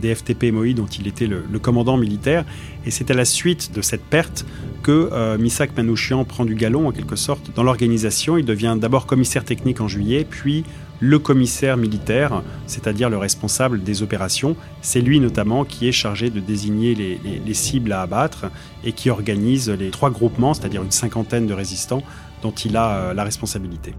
des 0.00 0.14
FTP-MOI 0.14 0.74
dont 0.74 0.86
il 0.86 1.06
était 1.06 1.26
le, 1.26 1.58
commandant 1.58 1.96
militaire. 1.96 2.44
Et 2.86 2.90
c'est 2.90 3.10
à 3.10 3.14
la 3.14 3.24
suite 3.24 3.72
de 3.72 3.82
cette 3.82 4.04
perte 4.04 4.44
que 4.82 5.36
Misak 5.36 5.76
Manouchian 5.76 6.24
prend 6.24 6.44
du 6.44 6.54
galon 6.54 6.88
en 6.88 6.92
quelque 6.92 7.16
sorte 7.16 7.50
dans 7.54 7.62
l'organisation. 7.62 8.36
Il 8.36 8.44
devient 8.44 8.76
d'abord 8.78 9.06
commissaire 9.06 9.44
technique 9.44 9.80
en 9.80 9.88
juillet, 9.88 10.26
puis 10.28 10.64
le 11.00 11.18
commissaire 11.18 11.76
militaire, 11.76 12.42
c'est-à-dire 12.66 13.10
le 13.10 13.18
responsable 13.18 13.82
des 13.82 14.02
opérations. 14.02 14.56
C'est 14.80 15.00
lui 15.00 15.20
notamment 15.20 15.64
qui 15.64 15.88
est 15.88 15.92
chargé 15.92 16.30
de 16.30 16.40
désigner 16.40 16.94
les, 16.94 17.54
cibles 17.54 17.92
à 17.92 18.02
abattre 18.02 18.46
et 18.84 18.92
qui 18.92 19.10
organise 19.10 19.70
les 19.70 19.90
trois 19.90 20.10
groupements, 20.10 20.54
c'est-à-dire 20.54 20.82
une 20.82 20.90
cinquantaine 20.90 21.46
de 21.46 21.52
résistants 21.52 22.02
dont 22.42 22.52
il 22.52 22.76
a 22.76 22.96
euh, 22.96 23.14
la 23.14 23.24
responsabilité. 23.24 23.94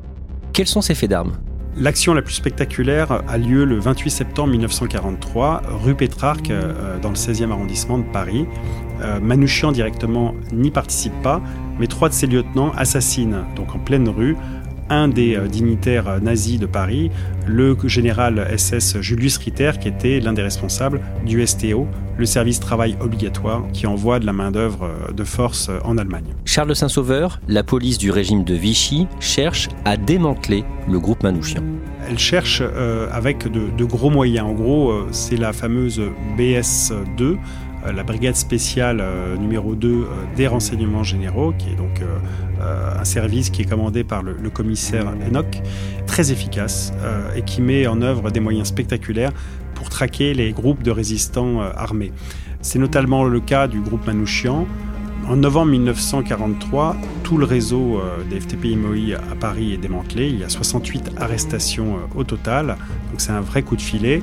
Quels 0.54 0.68
sont 0.68 0.82
ces 0.82 0.94
faits 0.94 1.10
d'armes? 1.10 1.38
L'action 1.77 2.13
la 2.13 2.22
plus 2.22 2.36
spectaculaire 2.36 3.22
a 3.27 3.38
lieu 3.38 3.65
le 3.65 3.77
28 3.77 4.10
septembre 4.10 4.51
1943, 4.51 5.62
rue 5.84 5.94
Pétrarque, 5.94 6.50
euh, 6.50 6.98
dans 7.00 7.10
le 7.10 7.15
16e 7.15 7.51
arrondissement 7.51 7.98
de 7.98 8.05
Paris. 8.05 8.46
Euh, 9.01 9.20
Manouchian 9.20 9.74
directement 9.74 10.34
n'y 10.53 10.72
participe 10.72 11.22
pas, 11.22 11.41
mais 11.77 11.88
trois 11.88 12.08
de 12.08 12.13
ses 12.13 12.27
lieutenants 12.27 12.72
assassinent, 12.77 13.44
donc 13.58 13.75
en 13.75 13.79
pleine 13.79 14.08
rue, 14.08 14.38
un 14.89 15.08
des 15.08 15.36
euh, 15.36 15.48
dignitaires 15.48 16.08
euh, 16.08 16.20
nazis 16.20 16.60
de 16.60 16.65
Paris, 16.65 17.12
le 17.48 17.75
général 17.86 18.46
SS 18.58 19.00
Julius 19.01 19.38
Ritter, 19.38 19.72
qui 19.80 19.88
était 19.88 20.20
l'un 20.20 20.34
des 20.34 20.42
responsables 20.42 21.01
du 21.25 21.46
STO, 21.46 21.88
le 22.18 22.25
service 22.25 22.60
travail 22.60 22.96
obligatoire, 23.01 23.63
qui 23.74 23.88
envoie 23.88 24.20
de 24.20 24.25
la 24.25 24.34
main-d'œuvre 24.34 24.84
euh, 24.84 25.12
de 25.12 25.24
force 25.24 25.70
en 25.84 25.98
Allemagne. 25.98 26.34
Charles 26.46 26.75
Saint-Sauveur, 26.75 27.39
la 27.48 27.63
police 27.63 27.98
du 27.98 28.12
régime 28.12 28.44
de 28.44 28.54
Vichy, 28.54 29.08
cherche 29.20 29.70
à 29.86 29.98
démanteler 29.98 30.63
le 30.89 31.00
groupe 31.00 31.24
Manouchian. 31.24 31.63
Elle 32.08 32.20
cherche 32.20 32.62
avec 33.12 33.51
de, 33.51 33.75
de, 33.75 33.84
gros 33.84 34.12
moyens. 34.12 34.46
En 34.46 34.54
gros, 34.54 34.94
c'est 35.10 35.38
la 35.38 35.54
fameuse 35.54 36.00
BS2, 36.38 37.36
la 37.92 38.04
brigade 38.04 38.36
spéciale 38.36 39.04
numéro 39.39 39.74
2 39.74 40.06
des 40.36 40.46
renseignements 40.46 41.01
généraux, 41.01 41.51
qui 41.58 41.72
est 41.72 41.75
donc 41.75 42.04
un 43.00 43.03
service 43.03 43.50
qui 43.50 43.62
est 43.62 43.65
commandé 43.65 44.03
par 44.03 44.24
le, 44.24 44.34
commissaire 44.50 45.07
Enoch, 45.27 45.62
très 46.07 46.31
efficace 46.31 46.93
euh, 47.01 47.34
et 47.36 47.41
qui 47.41 47.62
met 47.62 47.88
en 47.88 48.01
œuvre 48.01 48.31
des 48.31 48.39
moyens 48.39 48.69
spectaculaires 48.69 49.31
pour 49.74 49.89
traquer 49.89 50.34
les 50.34 50.51
groupes 50.51 50.84
de 50.84 50.91
résistants 50.91 51.62
euh, 51.62 51.72
armés. 51.75 52.12
C'est 52.62 52.79
notamment 52.79 53.24
le 53.25 53.39
cas 53.39 53.67
du 53.67 53.81
groupe 53.81 54.05
Manouchian. 54.07 54.67
En 55.27 55.36
novembre 55.36 55.72
1943, 55.72 56.95
tout 57.24 57.38
le 57.38 57.45
réseau 57.45 58.00
des 58.29 58.39
FTP 58.39 58.75
MOI 58.77 59.15
à 59.15 59.36
Paris 59.36 59.74
est 59.74 59.77
démantelé. 59.77 60.29
Il 60.29 60.39
y 60.39 60.43
a 60.43 60.50
68 60.50 61.13
arrestations 61.17 61.98
au 62.15 62.24
total. 62.24 62.77
Donc 63.10 63.19
c'est 63.19 63.31
un 63.31 63.41
vrai 63.41 63.63
coup 63.63 63.75
de 63.75 63.81
filet. 63.81 64.22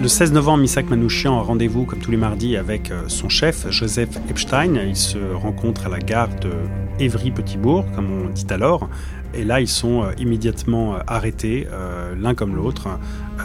Le 0.00 0.06
16 0.06 0.32
novembre, 0.32 0.58
Misak 0.58 0.88
Manouchian 0.90 1.38
a 1.38 1.42
rendez-vous, 1.42 1.84
comme 1.84 1.98
tous 1.98 2.12
les 2.12 2.16
mardis, 2.16 2.56
avec 2.56 2.92
son 3.08 3.28
chef, 3.28 3.68
Joseph 3.70 4.10
Epstein. 4.30 4.76
Ils 4.76 4.94
se 4.94 5.18
rencontrent 5.34 5.86
à 5.86 5.88
la 5.88 5.98
gare 5.98 6.28
de 6.40 6.52
Évry-Petitbourg, 7.00 7.84
comme 7.96 8.06
on 8.12 8.28
dit 8.28 8.46
alors. 8.50 8.88
Et 9.34 9.44
là, 9.44 9.60
ils 9.60 9.68
sont 9.68 10.04
euh, 10.04 10.12
immédiatement 10.18 10.94
euh, 10.94 10.98
arrêtés, 11.06 11.66
euh, 11.70 12.14
l'un 12.18 12.34
comme 12.34 12.54
l'autre. 12.54 12.88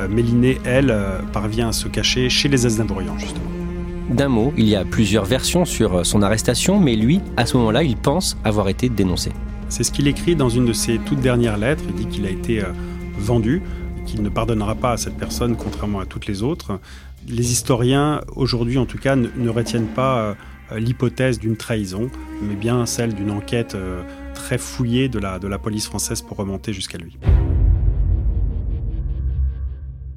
Méliné, 0.09 0.57
elle, 0.65 0.95
parvient 1.33 1.69
à 1.69 1.71
se 1.71 1.87
cacher 1.87 2.27
chez 2.27 2.49
les 2.49 2.65
Aznavourians, 2.65 3.17
justement. 3.19 3.45
D'un 4.09 4.27
mot, 4.27 4.53
il 4.57 4.67
y 4.67 4.75
a 4.75 4.85
plusieurs 4.85 5.25
versions 5.25 5.65
sur 5.65 6.03
son 6.03 6.23
arrestation, 6.23 6.79
mais 6.79 6.95
lui, 6.95 7.21
à 7.37 7.45
ce 7.45 7.57
moment-là, 7.57 7.83
il 7.83 7.95
pense 7.95 8.35
avoir 8.43 8.69
été 8.69 8.89
dénoncé. 8.89 9.31
C'est 9.69 9.83
ce 9.83 9.91
qu'il 9.91 10.07
écrit 10.07 10.35
dans 10.35 10.49
une 10.49 10.65
de 10.65 10.73
ses 10.73 10.97
toutes 10.97 11.19
dernières 11.19 11.57
lettres. 11.57 11.83
Il 11.89 11.93
dit 11.93 12.07
qu'il 12.07 12.25
a 12.25 12.29
été 12.31 12.63
vendu, 13.19 13.61
qu'il 14.05 14.21
ne 14.21 14.29
pardonnera 14.29 14.75
pas 14.75 14.91
à 14.91 14.97
cette 14.97 15.17
personne, 15.17 15.55
contrairement 15.55 15.99
à 15.99 16.05
toutes 16.05 16.27
les 16.27 16.43
autres. 16.43 16.79
Les 17.27 17.51
historiens, 17.51 18.21
aujourd'hui 18.35 18.77
en 18.77 18.85
tout 18.85 18.97
cas, 18.97 19.15
ne, 19.15 19.49
retiennent 19.49 19.87
pas 19.87 20.35
euh, 20.71 20.79
l'hypothèse 20.79 21.39
d'une 21.39 21.55
trahison, 21.55 22.09
mais 22.41 22.55
bien 22.55 22.85
celle 22.85 23.13
d'une 23.13 23.31
enquête 23.31 23.75
euh, 23.75 24.01
très 24.33 24.57
fouillée 24.57 25.09
de 25.09 25.19
la, 25.19 25.39
de 25.39 25.47
la 25.47 25.57
police 25.57 25.85
française 25.85 26.21
pour 26.21 26.37
remonter 26.37 26.73
jusqu'à 26.73 26.97
lui. 26.97 27.17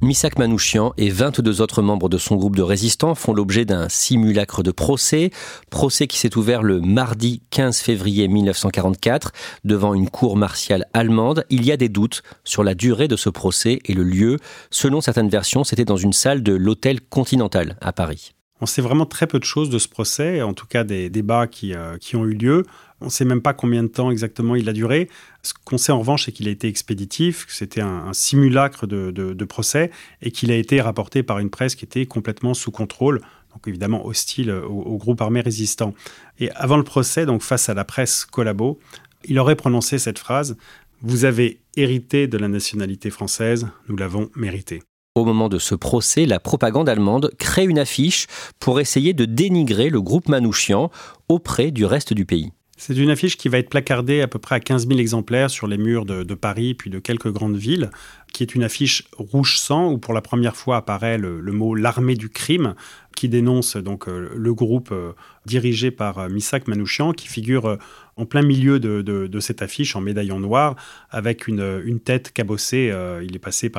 Misak 0.03 0.39
Manouchian 0.39 0.93
et 0.99 1.09
22 1.09 1.63
autres 1.63 1.81
membres 1.81 2.11
de 2.11 2.19
son 2.19 2.37
groupe 2.37 2.55
de 2.55 2.63
résistants 2.63 3.15
font 3.15 3.33
l'objet 3.33 3.65
d'un 3.65 3.89
simulacre 3.89 4.63
de 4.63 4.71
procès, 4.71 5.31
procès 5.71 6.07
qui 6.07 6.19
s'est 6.19 6.37
ouvert 6.37 6.63
le 6.63 6.81
mardi 6.81 7.43
15 7.51 7.79
février 7.79 8.29
1944 8.29 9.33
devant 9.65 9.95
une 9.95 10.11
cour 10.11 10.37
martiale 10.37 10.85
allemande. 10.93 11.47
Il 11.49 11.65
y 11.65 11.73
a 11.73 11.79
des 11.79 11.89
doutes 11.89 12.23
sur 12.45 12.63
la 12.63 12.75
durée 12.75 13.09
de 13.09 13.17
ce 13.17 13.31
procès 13.31 13.81
et 13.87 13.95
le 13.95 14.03
lieu. 14.03 14.39
Selon 14.71 15.01
certaines 15.01 15.31
versions, 15.31 15.65
c'était 15.65 15.87
dans 15.87 15.97
une 15.97 16.13
salle 16.13 16.43
de 16.43 16.53
l'hôtel 16.53 17.01
Continental 17.01 17.77
à 17.81 17.93
Paris. 17.93 18.36
On 18.61 18.67
sait 18.67 18.81
vraiment 18.81 19.05
très 19.05 19.27
peu 19.27 19.39
de 19.39 19.45
choses 19.45 19.69
de 19.69 19.79
ce 19.79 19.89
procès, 19.89 20.41
en 20.41 20.55
tout 20.55 20.67
cas 20.67 20.83
des 20.83 21.11
débats 21.11 21.47
qui, 21.47 21.75
euh, 21.75 21.99
qui 21.99 22.17
ont 22.17 22.25
eu 22.25 22.33
lieu. 22.33 22.65
On 23.03 23.07
ne 23.07 23.11
sait 23.11 23.27
même 23.27 23.43
pas 23.43 23.53
combien 23.53 23.83
de 23.83 23.89
temps 23.89 24.11
exactement 24.11 24.57
il 24.57 24.69
a 24.69 24.73
duré. 24.73 25.11
Ce 25.43 25.53
qu'on 25.65 25.77
sait 25.77 25.93
en 25.93 25.99
revanche, 25.99 26.25
c'est 26.25 26.33
qu'il 26.33 26.49
a 26.49 26.51
été 26.51 26.67
expéditif, 26.67 27.45
que 27.47 27.53
c'était 27.53 27.83
un, 27.83 28.13
simulacre 28.15 28.87
de, 28.87 29.11
de, 29.11 29.45
procès 29.45 29.91
et 30.23 30.31
qu'il 30.31 30.51
a 30.51 30.57
été 30.57 30.81
rapporté 30.81 31.23
par 31.23 31.39
une 31.39 31.51
presse 31.51 31.75
qui 31.75 31.85
était 31.85 32.07
complètement 32.07 32.55
sous 32.55 32.71
contrôle, 32.71 33.21
donc 33.53 33.69
évidemment 33.69 34.07
hostile 34.07 34.51
au, 34.51 34.73
au, 34.73 34.97
groupe 34.97 35.21
armé 35.21 35.43
résistant. 35.43 35.93
Et 36.41 36.51
avant 36.53 36.79
le 36.79 36.85
procès, 36.85 37.27
donc 37.27 37.43
face 37.43 37.69
à 37.69 37.75
la 37.75 37.85
presse 37.85 38.25
collabo, 38.25 38.79
il 39.25 39.39
aurait 39.39 39.57
prononcé 39.57 39.99
cette 39.99 40.19
phrase 40.19 40.57
Vous 41.03 41.27
avez 41.27 41.61
hérité 41.77 42.27
de 42.27 42.39
la 42.39 42.49
nationalité 42.49 43.11
française, 43.11 43.69
nous 43.89 43.97
l'avons 43.97 44.31
mérité. 44.35 44.83
Au 45.17 45.25
moment 45.25 45.49
de 45.49 45.59
ce 45.59 45.75
procès, 45.75 46.27
la 46.27 46.39
propagande 46.39 46.91
allemande 46.91 47.31
crée 47.39 47.65
une 47.65 47.79
affiche 47.79 48.27
pour 48.61 48.81
essayer 48.81 49.15
de 49.15 49.25
dénigrer 49.25 49.89
le 49.89 50.03
groupe 50.03 50.29
Manouchian 50.29 50.91
auprès 51.31 51.71
du 51.71 51.87
reste 51.87 52.13
du 52.13 52.27
pays. 52.27 52.53
C'est 52.77 52.99
une 52.99 53.09
affiche 53.09 53.39
qui 53.39 53.49
va 53.49 53.57
être 53.57 53.71
placardée 53.71 54.21
à 54.21 54.29
peu 54.29 54.39
près 54.39 54.57
à 54.57 54.61
15 54.61 54.87
000 54.87 55.01
exemplaires 55.01 55.49
sur 55.49 55.69
les 55.69 55.79
murs 55.79 56.05
de, 56.05 56.35
Paris 56.35 56.75
puis 56.75 56.91
de 56.91 56.99
quelques 56.99 57.33
grandes 57.33 57.57
villes, 57.57 57.91
qui 58.35 58.43
est 58.43 58.55
une 58.55 58.63
affiche 58.63 59.05
rouge 59.17 59.59
sang 59.59 59.91
où 59.91 59.97
pour 59.97 60.13
la 60.13 60.21
première 60.21 60.55
fois 60.55 60.77
apparaît 60.77 61.17
le, 61.17 61.41
mot 61.51 61.75
l'armée 61.75 62.17
du 62.17 62.29
crime, 62.29 62.75
qui 63.17 63.31
dénonce 63.31 63.79
donc 63.79 64.09
euh, 64.09 64.31
le 64.37 64.53
groupe 64.53 64.91
euh, 64.93 65.13
dirigé 65.47 65.91
par 65.91 66.19
euh, 66.19 66.29
Misak 66.29 66.69
Manouchian, 66.69 67.15
qui 67.15 67.29
figure 67.29 67.79
en 68.17 68.27
plein 68.27 68.43
milieu 68.43 68.81
de, 68.81 69.41
cette 69.41 69.63
affiche 69.63 69.95
en 69.97 70.01
médaillon 70.01 70.41
noir, 70.41 70.77
avec 71.11 71.49
une, 71.49 72.01
tête 72.03 72.33
cabossée. 72.33 72.93
il 73.23 73.37
est 73.37 73.39
passé 73.39 73.71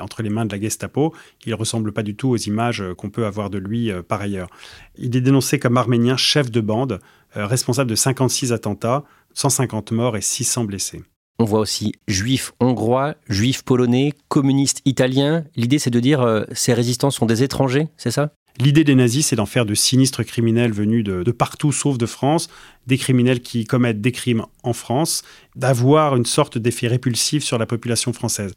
entre 0.00 0.22
les 0.22 0.30
mains 0.30 0.44
de 0.44 0.54
la 0.54 0.60
Gestapo. 0.60 1.12
Il 1.46 1.54
ressemble 1.54 1.92
pas 1.92 2.02
du 2.02 2.14
tout 2.14 2.28
aux 2.28 2.36
images 2.36 2.84
qu'on 2.96 3.10
peut 3.10 3.26
avoir 3.26 3.50
de 3.50 3.58
lui 3.58 3.90
par 4.06 4.20
ailleurs. 4.20 4.48
Il 4.96 5.16
est 5.16 5.20
dénoncé 5.20 5.58
comme 5.58 5.76
arménien 5.76 6.16
chef 6.16 6.50
de 6.50 6.60
bande 6.60 7.00
euh, 7.36 7.46
responsable 7.46 7.88
de 7.88 7.94
56 7.94 8.52
attentats, 8.52 9.04
150 9.34 9.92
morts 9.92 10.16
et 10.16 10.20
600 10.20 10.64
blessés. 10.64 11.02
On 11.38 11.44
voit 11.44 11.60
aussi 11.60 11.94
juifs 12.06 12.52
hongrois, 12.60 13.14
juifs 13.26 13.62
polonais, 13.62 14.12
communistes 14.28 14.82
italiens. 14.84 15.44
L'idée, 15.56 15.78
c'est 15.78 15.90
de 15.90 15.98
dire 15.98 16.20
euh, 16.20 16.44
ces 16.52 16.74
résistants 16.74 17.10
sont 17.10 17.24
des 17.24 17.42
étrangers, 17.42 17.88
c'est 17.96 18.10
ça? 18.10 18.34
L'idée 18.60 18.84
des 18.84 18.94
nazis, 18.94 19.26
c'est 19.26 19.36
d'en 19.36 19.46
faire 19.46 19.64
de 19.64 19.74
sinistres 19.74 20.24
criminels 20.24 20.72
venus 20.72 21.04
de, 21.04 21.30
partout 21.30 21.72
sauf 21.72 21.96
de 21.96 22.06
France, 22.06 22.48
des 22.86 22.98
criminels 22.98 23.40
qui 23.40 23.64
commettent 23.64 24.00
des 24.00 24.12
crimes 24.12 24.44
en 24.62 24.72
France, 24.72 25.22
d'avoir 25.56 26.16
une 26.16 26.26
sorte 26.26 26.58
d'effet 26.58 26.86
répulsif 26.86 27.42
sur 27.42 27.58
la 27.58 27.66
population 27.66 28.12
française. 28.12 28.52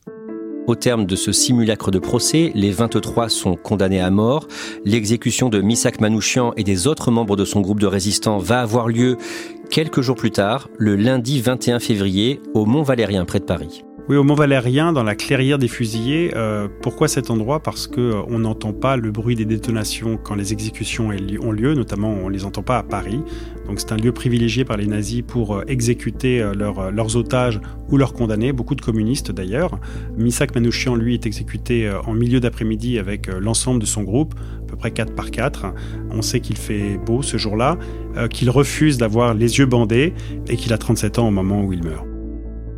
Au 0.68 0.76
terme 0.76 1.06
de 1.06 1.16
ce 1.16 1.32
simulacre 1.32 1.92
de 1.92 2.00
procès, 2.00 2.52
les 2.56 2.72
23 2.72 3.30
sont 3.30 3.56
condamnés 3.56 4.02
à 4.02 4.10
mort. 4.10 4.48
L'exécution 4.84 5.50
de 5.50 5.62
Misak 5.62 6.02
Manouchian 6.02 6.54
et 6.58 6.64
des 6.64 6.88
autres 6.88 7.12
membres 7.12 7.36
de 7.36 7.46
son 7.46 7.62
groupe 7.62 7.80
de 7.80 7.86
résistants 7.86 8.40
va 8.40 8.62
avoir 8.62 8.88
lieu 8.88 9.18
quelques 9.70 10.02
jours 10.02 10.16
plus 10.16 10.32
tard, 10.32 10.70
le 10.78 10.96
lundi 10.96 11.40
21 11.40 11.80
février, 11.80 12.42
au 12.56 12.66
Mont 12.66 12.82
Valérien, 12.82 13.26
près 13.26 13.40
de 13.40 13.46
Paris. 13.46 13.84
Oui, 14.08 14.18
au 14.18 14.24
Mont 14.24 14.36
Valérien, 14.36 14.94
dans 14.94 15.02
la 15.02 15.16
clairière 15.16 15.58
des 15.58 15.68
fusillés. 15.68 16.32
Euh, 16.36 16.68
pourquoi 16.84 17.08
cet 17.08 17.32
endroit? 17.32 17.64
Parce 17.64 17.88
qu'on 17.88 18.02
euh, 18.02 18.38
n'entend 18.38 18.72
pas 18.72 18.98
le 18.98 19.10
bruit 19.10 19.34
des 19.34 19.46
détonations 19.46 20.18
quand 20.18 20.36
les 20.36 20.54
exécutions 20.54 21.10
ont 21.42 21.52
lieu, 21.52 21.74
notamment 21.74 22.10
on 22.10 22.30
ne 22.30 22.32
les 22.32 22.46
entend 22.46 22.62
pas 22.62 22.78
à 22.78 22.84
Paris. 22.84 23.20
Donc 23.66 23.80
c'est 23.80 23.94
un 23.94 23.98
lieu 23.98 24.12
privilégié 24.12 24.64
par 24.64 24.78
les 24.78 24.86
nazis 24.86 25.24
pour 25.26 25.56
euh, 25.56 25.64
exécuter 25.68 26.48
leurs 26.56 27.18
otages 27.18 27.60
ou 27.90 27.98
leurs 27.98 28.14
condamnés, 28.14 28.54
beaucoup 28.54 28.76
de 28.76 28.82
communistes 28.82 29.32
d'ailleurs. 29.32 29.80
Misak 30.16 30.54
Manouchian, 30.54 30.94
lui, 30.94 31.16
est 31.16 31.26
exécuté 31.26 31.92
en 32.06 32.14
milieu 32.14 32.40
d'après-midi 32.40 33.00
avec 33.00 33.26
l'ensemble 33.28 33.80
de 33.80 33.88
son 33.88 34.04
groupe, 34.04 34.36
à 34.62 34.66
peu 34.68 34.76
près 34.76 34.92
4 34.92 35.16
par 35.16 35.32
4. 35.32 35.66
On 36.12 36.22
sait 36.22 36.42
qu'il 36.42 36.58
fait 36.58 37.00
beau 37.04 37.24
ce 37.24 37.38
jour-là, 37.38 37.80
qu'il 38.30 38.52
refuse 38.52 39.00
d'avoir 39.00 39.34
les 39.34 39.58
yeux 39.58 39.66
bandés 39.66 40.14
et 40.48 40.58
qu'il 40.58 40.74
a 40.74 40.78
37 40.78 41.18
ans 41.18 41.28
au 41.28 41.32
moment 41.32 41.64
où 41.64 41.74
il 41.74 41.84
meurt 41.84 42.06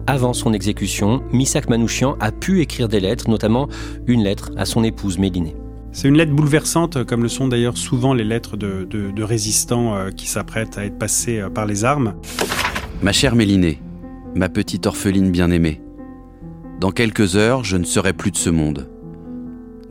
avant 0.07 0.31
son 0.31 0.53
exécution, 0.53 1.21
Misak 1.33 1.69
Manouchian 1.69 2.15
a 2.21 2.31
pu 2.31 2.61
écrire 2.61 2.87
des 2.87 3.01
lettres, 3.01 3.29
notamment 3.29 3.67
une 4.07 4.23
lettre 4.23 4.51
à 4.55 4.65
son 4.65 4.83
épouse 4.83 5.19
Mélinée. 5.19 5.55
C'est 5.91 6.07
une 6.07 6.15
lettre 6.15 6.31
bouleversante, 6.31 7.03
comme 7.03 7.23
le 7.23 7.29
sont 7.29 7.47
d'ailleurs 7.47 7.77
souvent 7.77 8.13
les 8.13 8.23
lettres 8.23 8.55
de, 8.55 9.21
résistants 9.21 9.95
euh, 9.95 10.09
qui 10.09 10.27
s'apprêtent 10.27 10.77
à 10.77 10.85
être 10.85 10.97
passés 10.97 11.39
euh, 11.39 11.49
par 11.49 11.65
les 11.65 11.83
armes. 11.83 12.15
Ma 13.01 13.11
chère 13.11 13.35
Mélinée, 13.35 13.81
ma 14.33 14.47
petite 14.47 14.85
orpheline 14.85 15.29
bien-aimée, 15.29 15.81
dans 16.79 16.91
quelques 16.91 17.35
heures, 17.35 17.63
je 17.63 17.75
ne 17.75 17.83
serai 17.83 18.13
plus 18.13 18.31
de 18.31 18.37
ce 18.37 18.49
monde. 18.49 18.87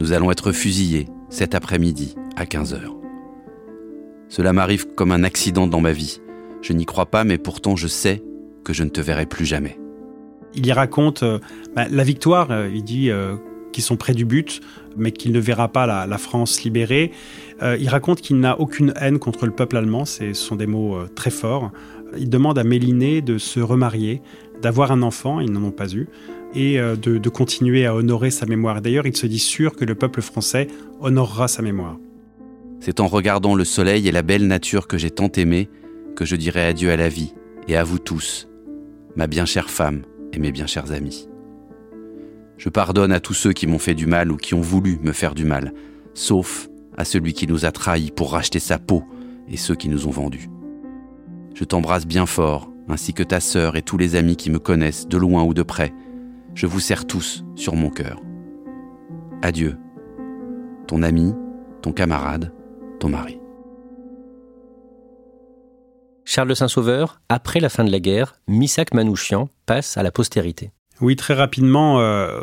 Nous 0.00 0.12
allons 0.12 0.30
être 0.30 0.52
fusillés 0.52 1.08
cet 1.28 1.54
après-midi 1.54 2.14
à 2.37 2.46
15 2.46 2.75
heures. 2.75 2.94
Cela 4.28 4.52
m'arrive 4.52 4.87
comme 4.94 5.12
un 5.12 5.25
accident 5.25 5.66
dans 5.66 5.80
ma 5.80 5.92
vie. 5.92 6.20
Je 6.62 6.73
n'y 6.73 6.87
crois 6.87 7.06
pas, 7.06 7.25
mais 7.25 7.38
pourtant 7.38 7.76
je 7.76 7.88
sais 7.88 8.23
que 8.64 8.73
je 8.73 8.85
ne 8.85 8.88
te 8.88 9.00
verrai 9.00 9.26
plus 9.26 9.46
jamais 9.46 9.78
il 10.56 10.66
y 10.66 10.72
raconte 10.72 11.22
euh, 11.22 11.38
bah, 11.75 11.86
la 11.90 12.04
victoire, 12.04 12.50
euh, 12.50 12.68
il 12.72 12.82
dit 12.82 13.10
euh, 13.10 13.36
qu'ils 13.72 13.84
sont 13.84 13.96
près 13.96 14.14
du 14.14 14.25
but, 14.25 14.60
mais 14.96 15.12
qu'il 15.12 15.32
ne 15.32 15.38
verra 15.38 15.68
pas 15.68 15.86
la, 15.86 16.18
France 16.18 16.62
libérée. 16.62 17.12
il 17.60 17.88
raconte 17.90 18.22
qu'il 18.22 18.40
n'a 18.40 18.58
aucune 18.58 18.94
haine 18.98 19.18
contre 19.18 19.44
le 19.44 19.52
peuple 19.52 19.76
allemand, 19.76 20.06
ce 20.06 20.32
sont 20.32 20.56
des 20.56 20.66
mots 20.66 20.96
très 21.14 21.30
forts. 21.30 21.70
Il 22.16 22.30
demande 22.30 22.58
à 22.58 22.64
Méliné 22.64 23.20
de 23.20 23.36
se 23.36 23.60
remarier, 23.60 24.22
d'avoir 24.62 24.92
un 24.92 25.02
enfant, 25.02 25.40
ils 25.40 25.52
n'en 25.52 25.62
ont 25.62 25.72
pas 25.72 25.92
eu, 25.92 26.08
et 26.54 26.78
de, 26.78 27.18
de 27.18 27.28
continuer 27.28 27.84
à 27.84 27.94
honorer 27.94 28.30
sa 28.30 28.46
mémoire. 28.46 28.80
D'ailleurs, 28.80 29.06
il 29.06 29.14
se 29.14 29.26
dit 29.26 29.38
sûr 29.38 29.76
que 29.76 29.84
le 29.84 29.94
peuple 29.94 30.22
français 30.22 30.68
honorera 31.00 31.46
sa 31.46 31.60
mémoire. 31.60 31.98
C'est 32.80 33.00
en 33.00 33.06
regardant 33.06 33.54
le 33.54 33.64
soleil 33.64 34.08
et 34.08 34.12
la 34.12 34.22
belle 34.22 34.46
nature 34.46 34.86
que 34.86 34.96
j'ai 34.96 35.10
tant 35.10 35.30
aimée 35.32 35.68
que 36.16 36.25
je 36.25 36.36
dirai 36.36 36.64
adieu 36.64 36.90
à 36.90 36.96
la 36.96 37.10
vie 37.10 37.34
et 37.68 37.76
à 37.76 37.84
vous 37.84 37.98
tous, 37.98 38.48
ma 39.16 39.26
bien 39.26 39.44
chère 39.44 39.68
femme, 39.68 40.02
mes 40.38 40.52
bien 40.52 40.66
chers 40.66 40.92
amis. 40.92 41.28
Je 42.58 42.68
pardonne 42.68 43.12
à 43.12 43.20
tous 43.20 43.34
ceux 43.34 43.52
qui 43.52 43.66
m'ont 43.66 43.78
fait 43.78 43.94
du 43.94 44.06
mal 44.06 44.32
ou 44.32 44.36
qui 44.36 44.54
ont 44.54 44.60
voulu 44.60 44.99
me 45.02 45.12
faire 45.12 45.34
du 45.34 45.44
mal, 45.44 45.72
sauf 46.14 46.68
à 46.96 47.04
celui 47.04 47.34
qui 47.34 47.46
nous 47.46 47.66
a 47.66 47.72
trahis 47.72 48.10
pour 48.10 48.32
racheter 48.32 48.58
sa 48.58 48.78
peau 48.78 49.04
et 49.49 49.56
ceux 49.56 49.75
qui 49.75 49.88
nous 49.88 50.06
ont 50.06 50.10
vendus. 50.10 50.49
Je 51.54 51.64
t'embrasse 51.64 52.06
bien 52.06 52.26
fort, 52.26 52.70
ainsi 52.88 53.12
que 53.12 53.22
ta 53.22 53.40
sœur 53.40 53.76
et 53.76 53.82
tous 53.82 53.99
les 53.99 54.14
amis 54.14 54.36
qui 54.36 54.50
me 54.50 54.58
connaissent, 54.58 55.06
de 55.06 55.16
loin 55.16 55.42
ou 55.42 55.54
de 55.54 55.62
près. 55.62 55.92
Je 56.54 56.66
vous 56.66 56.80
serre 56.80 57.06
tous 57.06 57.44
sur 57.54 57.75
mon 57.75 57.90
cœur. 57.90 58.20
Adieu. 59.42 59.76
Ton 60.86 61.02
ami, 61.02 61.34
ton 61.82 61.92
camarade, 61.92 62.52
ton 63.00 63.08
mari. 63.08 63.38
Charles 66.25 66.56
Saint-Sauveur, 66.56 67.20
après 67.28 67.60
la 67.60 67.68
fin 67.68 67.84
de 67.84 67.90
la 67.90 68.00
guerre, 68.00 68.40
Missak 68.49 68.94
Manouchian 68.94 69.49
passe 69.66 69.96
à 69.96 70.02
la 70.02 70.10
postérité. 70.10 70.70
Oui, 71.02 71.14
très 71.14 71.34
rapidement, 71.34 72.00
euh, 72.00 72.40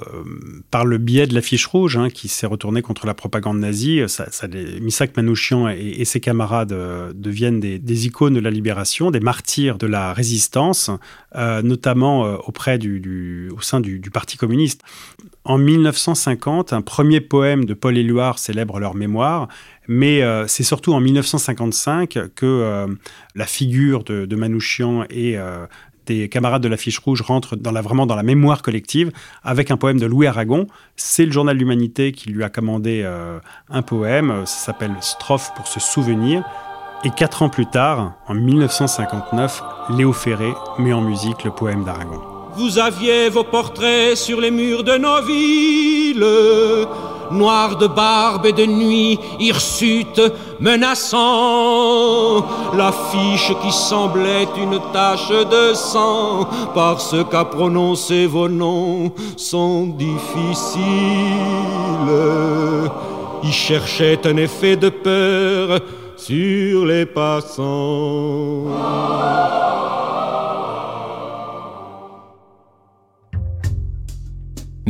par 0.70 0.86
le 0.86 1.00
biais 1.00 1.26
de 1.26 1.34
l'affiche 1.34 1.66
rouge, 1.66 1.98
hein, 1.98 2.10
qui 2.12 2.28
s'est 2.28 2.46
retournée 2.46 2.84
contre 2.84 3.08
la 3.08 3.16
propagande 3.16 3.58
nazie, 3.58 4.04
ça, 4.08 4.28
Misak 4.80 5.18
Manouchian 5.18 5.70
et, 5.70 6.06
ses 6.06 6.20
camarades 6.20 6.72
euh, 6.72 7.12
deviennent 7.16 7.60
des, 7.60 8.06
icônes 8.06 8.36
de 8.36 8.40
la 8.40 8.52
libération, 8.52 9.10
des 9.10 9.22
martyrs 9.22 9.80
de 9.80 9.88
la 9.88 10.14
résistance, 10.14 10.92
euh, 11.36 11.64
notamment 11.64 12.22
auprès 12.48 12.78
du, 12.78 13.50
au 13.58 13.62
sein 13.62 13.80
du, 13.80 14.00
Parti 14.14 14.38
communiste. 14.38 14.82
En 15.46 15.58
1950, 15.58 16.74
un 16.74 16.84
premier 16.84 17.22
poème 17.22 17.66
de 17.66 17.74
Paul 17.74 17.98
Éluard 17.98 18.38
célèbre 18.38 18.80
leur 18.80 18.94
mémoire, 18.94 19.48
mais 19.88 20.22
c'est 20.48 20.64
surtout 20.64 20.94
en 20.94 21.00
1955 21.00 22.30
que 22.36 22.88
la 23.34 23.46
figure 23.46 24.04
de, 24.04 24.26
de 24.26 24.36
Manouchian 24.36 25.06
et 25.10 25.38
des 26.06 26.30
camarades 26.30 26.62
de 26.62 26.68
l'affiche 26.68 27.00
rouge 27.00 27.22
rentrent 27.22 27.56
dans 27.56 27.72
la, 27.72 27.82
vraiment 27.82 28.06
dans 28.06 28.16
la 28.16 28.24
mémoire 28.24 28.62
collective 28.62 29.12
avec 29.44 29.72
un 29.72 29.78
poème 29.78 30.00
de 30.00 30.06
Louis 30.06 30.28
Aragon. 30.28 30.68
C'est 30.96 31.26
le 31.26 31.32
journal 31.32 31.58
L'Humanité 31.58 32.12
qui 32.12 32.30
lui 32.30 32.44
a 32.44 32.50
commandé 32.50 33.02
euh, 33.04 33.40
un 33.70 33.82
poème, 33.82 34.46
ça 34.46 34.66
s'appelle 34.66 34.96
Strophe 35.02 35.54
pour 35.56 35.68
se 35.68 35.80
souvenir. 35.80 36.44
Et 37.06 37.10
quatre 37.10 37.42
ans 37.42 37.50
plus 37.50 37.66
tard, 37.66 38.14
en 38.28 38.34
1959, 38.34 39.62
Léo 39.98 40.14
Ferré 40.14 40.54
met 40.80 40.94
en 40.94 41.02
musique 41.02 41.44
le 41.44 41.52
poème 41.52 41.84
d'Aragon. 41.84 42.22
Vous 42.56 42.80
aviez 42.80 43.30
vos 43.30 43.44
portraits 43.44 44.16
sur 44.16 44.40
les 44.40 44.52
murs 44.52 44.84
de 44.84 44.98
nos 44.98 45.22
villes 45.24 46.24
noir 47.34 47.78
de 47.78 47.88
barbe 47.88 48.46
et 48.46 48.54
de 48.54 48.66
nuit, 48.66 49.20
hirsute, 49.40 50.22
menaçant, 50.60 52.46
l'affiche 52.76 53.52
qui 53.62 53.72
semblait 53.72 54.48
une 54.58 54.80
tache 54.92 55.30
de 55.30 55.74
sang, 55.74 56.48
parce 56.74 57.16
qu'à 57.30 57.46
prononcer 57.46 58.26
vos 58.26 58.50
noms 58.50 59.12
sont 59.36 59.88
difficiles. 59.88 60.84
Il 63.44 63.52
cherchait 63.52 64.26
un 64.26 64.38
effet 64.38 64.78
de 64.78 64.90
peur 64.90 65.80
sur 66.16 66.86
les 66.86 67.06
passants. 67.06 67.64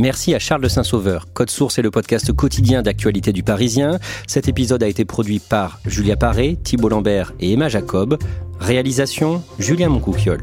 Merci 0.04 0.34
à 0.34 0.38
Charles 0.38 0.68
Saint-Sauveur. 0.68 1.28
Code 1.32 1.48
Source 1.48 1.78
est 1.78 1.82
le 1.82 1.90
podcast 1.90 2.30
quotidien 2.30 2.82
d'actualité 2.82 3.32
du 3.32 3.42
Parisien. 3.42 3.98
Cet 4.26 4.48
épisode 4.48 4.82
a 4.82 4.86
été 4.86 5.06
produit 5.06 5.38
par 5.38 5.80
Julia 5.86 6.14
Paré, 6.14 6.58
Thibault 6.62 6.90
Lambert 6.90 7.32
et 7.40 7.54
Emma 7.54 7.70
Jacob. 7.70 8.18
Réalisation 8.60 9.42
Julien 9.58 9.88
Moncouquiole. 9.88 10.42